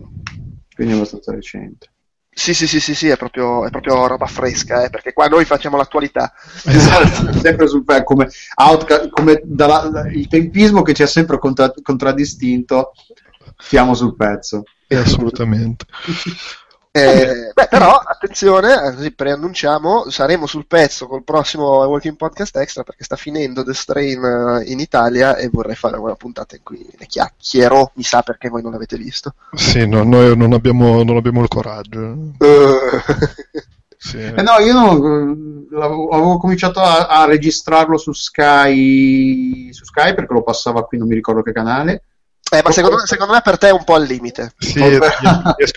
Quindi 0.73 0.92
è 0.92 0.96
abbastanza 0.96 1.32
recente. 1.32 1.90
Sì, 2.30 2.54
sì, 2.54 2.68
sì, 2.68 2.78
sì, 2.78 2.94
sì, 2.94 3.08
è 3.08 3.16
proprio, 3.16 3.66
è 3.66 3.70
proprio 3.70 4.06
roba 4.06 4.26
fresca, 4.26 4.85
eh, 4.85 4.90
perché 4.90 5.12
qua 5.12 5.26
noi 5.26 5.44
facciamo 5.44 5.76
l'attualità. 5.76 6.32
Esatto. 6.66 7.32
sempre 7.40 7.66
sul 7.66 7.82
pezzo, 7.82 8.04
come, 8.04 8.28
outca- 8.56 9.08
come 9.08 9.40
dalla- 9.42 10.06
il 10.12 10.28
tempismo 10.28 10.82
che 10.82 10.94
ci 10.94 11.02
ha 11.02 11.06
sempre 11.06 11.38
contra- 11.38 11.73
contraddistinto, 11.82 12.92
stiamo 13.58 13.94
sul 13.94 14.14
pezzo. 14.14 14.62
Eh, 14.87 14.96
assolutamente. 14.96 15.85
Eh, 16.96 17.52
beh, 17.52 17.66
però, 17.68 17.94
attenzione, 17.96 18.72
eh, 18.72 18.94
così 18.94 19.12
preannunciamo, 19.12 20.08
saremo 20.08 20.46
sul 20.46 20.66
pezzo 20.66 21.06
col 21.06 21.24
prossimo 21.24 21.84
Walking 21.84 22.16
Podcast 22.16 22.56
Extra 22.56 22.84
perché 22.84 23.04
sta 23.04 23.16
finendo 23.16 23.62
The 23.62 23.74
Strain 23.74 24.24
eh, 24.24 24.70
in 24.70 24.80
Italia 24.80 25.36
e 25.36 25.48
vorrei 25.52 25.74
fare 25.74 25.98
una 25.98 26.14
puntata 26.14 26.56
in 26.56 26.62
cui 26.62 26.86
ne 26.98 27.06
chiacchiero, 27.06 27.90
mi 27.94 28.02
sa 28.02 28.22
perché 28.22 28.48
voi 28.48 28.62
non 28.62 28.72
l'avete 28.72 28.96
visto. 28.96 29.34
Sì, 29.52 29.86
no, 29.86 30.04
noi 30.04 30.36
non 30.36 30.52
abbiamo, 30.52 31.02
non 31.02 31.16
abbiamo 31.16 31.42
il 31.42 31.48
coraggio. 31.48 32.16
Sì. 33.98 34.18
Eh 34.18 34.42
no, 34.42 34.58
io 34.60 34.72
non- 34.72 35.66
avevo 35.72 36.36
cominciato 36.38 36.80
a, 36.80 37.06
a 37.06 37.24
registrarlo 37.24 37.98
su 37.98 38.12
Sky, 38.12 39.72
su 39.72 39.84
Sky 39.84 40.14
perché 40.14 40.32
lo 40.32 40.42
passava 40.42 40.84
qui, 40.84 40.98
non 40.98 41.08
mi 41.08 41.14
ricordo 41.14 41.42
che 41.42 41.52
canale. 41.52 42.02
Eh, 42.48 42.60
ma 42.62 42.70
secondo, 42.70 42.98
me- 42.98 43.06
secondo 43.06 43.32
me 43.32 43.40
per 43.42 43.58
te 43.58 43.68
è 43.68 43.72
un 43.72 43.82
po' 43.82 43.94
al 43.94 44.04
limite. 44.04 44.52
Sì, 44.56 44.78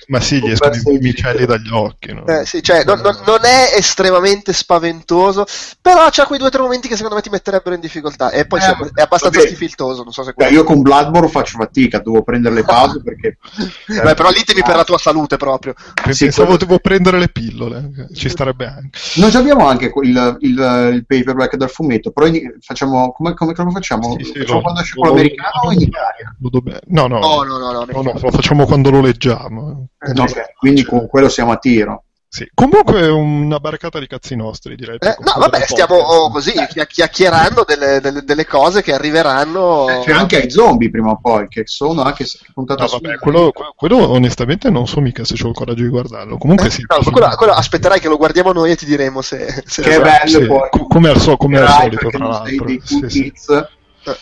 ma 0.08 0.20
sì, 0.20 0.40
gli 0.46 0.52
escono 0.52 0.76
i 0.92 1.00
micelli 1.00 1.46
dagli 1.48 1.72
occhi. 1.72 2.14
No? 2.14 2.28
Eh, 2.28 2.46
sì, 2.46 2.62
cioè, 2.62 2.84
non, 2.84 3.02
non- 3.02 3.44
è 3.44 3.74
estremamente 3.76 4.54
spaventoso, 4.54 5.46
però 5.82 6.08
c'ha 6.12 6.28
quei 6.28 6.38
due 6.38 6.50
o 6.50 6.52
tre 6.52 6.62
momenti 6.62 6.88
che 6.88 6.94
secondo 6.96 7.16
me 7.16 7.22
ti 7.22 7.30
metterebero 7.32 7.74
in 7.74 7.82
difficoltà. 7.82 8.30
E 8.30 8.46
poi 8.46 8.60
Eh, 8.60 8.64
sì, 8.64 8.70
è 8.94 9.02
abbastanza 9.02 9.40
vabbè. 9.40 9.48
schifiltoso, 9.48 10.04
non 10.04 10.12
so 10.14 10.22
se 10.22 10.34
Beh, 10.36 10.50
io 10.50 10.64
con 10.64 10.82
Bloodborne 10.84 11.28
faccio 11.30 11.58
fatica, 11.58 11.98
devo 12.00 12.22
prendere 12.22 12.54
le 12.54 12.64
pause 12.64 13.02
perché... 13.02 13.38
Beh, 14.04 14.14
però 14.14 14.30
lì 14.30 14.44
temi 14.44 14.62
per 14.62 14.76
la 14.76 14.84
tua 14.84 15.00
salute 15.00 15.38
proprio. 15.38 15.74
Sì, 16.12 16.26
Pensavo 16.26 16.50
quello- 16.50 16.58
devo 16.66 16.78
prendere 16.78 17.18
le 17.18 17.30
pillole, 17.30 18.10
ci 18.14 18.30
starebbe 18.30 18.68
anche. 18.68 19.00
Non 19.16 19.32
ci 19.32 19.38
abbiamo 19.38 19.68
anche 19.68 19.92
il, 20.04 20.38
il- 20.42 20.92
il 20.94 21.06
paperback 21.08 21.56
del 21.56 21.70
fumetto, 21.70 22.12
però 22.12 22.28
in- 22.28 22.58
facciamo, 22.62 23.12
come, 23.12 23.34
come 23.34 23.54
lo 23.56 23.72
facciamo? 23.72 24.16
Sì, 24.20 24.24
sì, 24.26 24.32
Facciamo 24.40 24.58
lo- 24.58 24.62
quando 24.62 24.82
esce 24.82 24.94
lo- 24.96 25.02
quello 25.02 25.16
americano 25.16 25.62
o 25.64 25.72
in 25.72 25.82
Italia? 25.82 26.36
lo 26.40 26.50
dobe- 26.62 26.82
No, 26.88 27.08
no, 27.08 27.20
No, 27.20 27.44
no, 27.44 27.58
no, 27.58 27.72
no. 27.72 27.86
no, 27.92 28.02
no, 28.02 28.14
lo 28.20 28.32
facciamo 28.32 28.66
quando 28.66 28.90
lo 28.90 29.02
leggiamo. 29.02 29.88
Eh, 30.00 30.14
no, 30.14 30.24
ok, 30.24 30.54
quindi 30.58 30.84
con 30.84 31.08
quello 31.08 31.30
siamo 31.30 31.52
a 31.52 31.58
tiro. 31.58 32.04
Sì. 32.32 32.48
Comunque 32.54 33.00
è 33.02 33.10
una 33.10 33.60
barcata 33.60 33.98
di 33.98 34.06
cazzi 34.06 34.36
nostri, 34.36 34.76
direi. 34.76 34.98
Eh, 35.00 35.16
no, 35.22 35.34
vabbè, 35.40 35.66
stiamo 35.66 35.96
oh, 35.96 36.30
così 36.30 36.52
chia- 36.68 36.86
chiacchierando 36.86 37.64
delle, 37.68 38.00
delle- 38.02 38.22
delle 38.22 38.46
cose 38.46 38.84
che 38.84 38.94
arriveranno. 38.94 39.88
Cioè 40.04 40.14
anche 40.14 40.40
ai 40.44 40.52
zombie 40.52 40.92
prima 40.92 41.10
o 41.10 41.20
poi, 41.20 41.48
che 41.48 41.64
sono 41.66 42.04
anche 42.04 42.26
puntata 42.54 42.84
No, 42.84 42.88
su... 42.88 43.00
vabbè, 43.00 43.18
quello, 43.18 43.52
quello 43.76 44.12
onestamente 44.12 44.70
non 44.70 44.86
so 44.86 45.02
mica 45.02 45.24
se 45.26 45.34
ho 45.44 45.48
il 45.48 45.56
coraggio 45.56 45.82
di 45.82 45.90
guardarlo. 45.90 46.38
Comunque 46.38 46.68
Eh, 46.68 46.70
sì. 46.70 46.84
no, 46.88 47.12
quello, 47.12 47.30
quello 47.36 47.54
aspetterai 47.54 48.00
che 48.00 48.08
lo 48.08 48.18
guardiamo 48.18 48.52
noi 48.52 48.70
e 48.70 48.76
ti 48.76 48.86
diremo 48.86 49.24
se. 49.24 49.64
se- 49.66 49.82
Che 49.82 50.00
bello 50.00 50.28
Sì, 50.40 50.46
poi. 50.46 50.70
co- 50.70 50.86
come 50.86 51.10
al, 51.10 51.20
so- 51.20 51.36
come 51.36 51.58
al 51.58 51.68
solito, 51.68 52.10
tra 52.10 52.28
l'altro. 52.28 52.66
dei 52.66 52.80
Sì, 52.84 53.06
sì. 53.08 53.34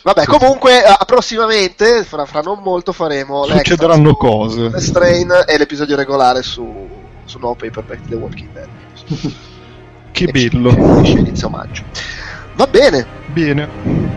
Vabbè, 0.01 0.25
comunque, 0.25 0.83
eh, 0.83 0.97
prossimamente, 1.05 2.03
fra, 2.03 2.25
fra 2.25 2.41
non 2.41 2.59
molto, 2.63 2.91
faremo 2.91 3.45
Succederanno 3.45 4.13
cose. 4.15 4.79
Strain 4.79 5.31
e 5.47 5.57
l'episodio 5.57 5.95
regolare 5.95 6.41
su, 6.43 6.87
su 7.25 7.37
nuovo 7.39 7.55
paperback 7.55 8.07
The 8.07 8.15
Walking 8.15 8.49
Dead. 8.51 8.69
Che 10.17 10.23
E 10.23 10.31
bello. 10.31 11.01
Esce 11.01 11.19
inizio 11.19 11.47
maggio. 11.47 11.83
Va 12.55 12.65
bene. 12.65 13.05
Bene. 13.27 13.69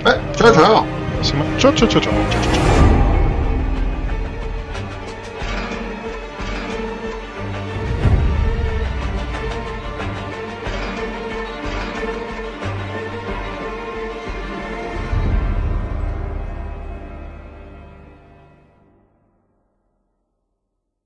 Eh, 0.03 0.19
ciao 0.35 0.53
ciao. 0.53 0.87
Ciao 1.21 1.75
ciao 1.75 1.75
ciao 1.75 1.89
ciao. 1.89 2.01
Ciao, 2.01 2.31
ciao. 2.31 2.50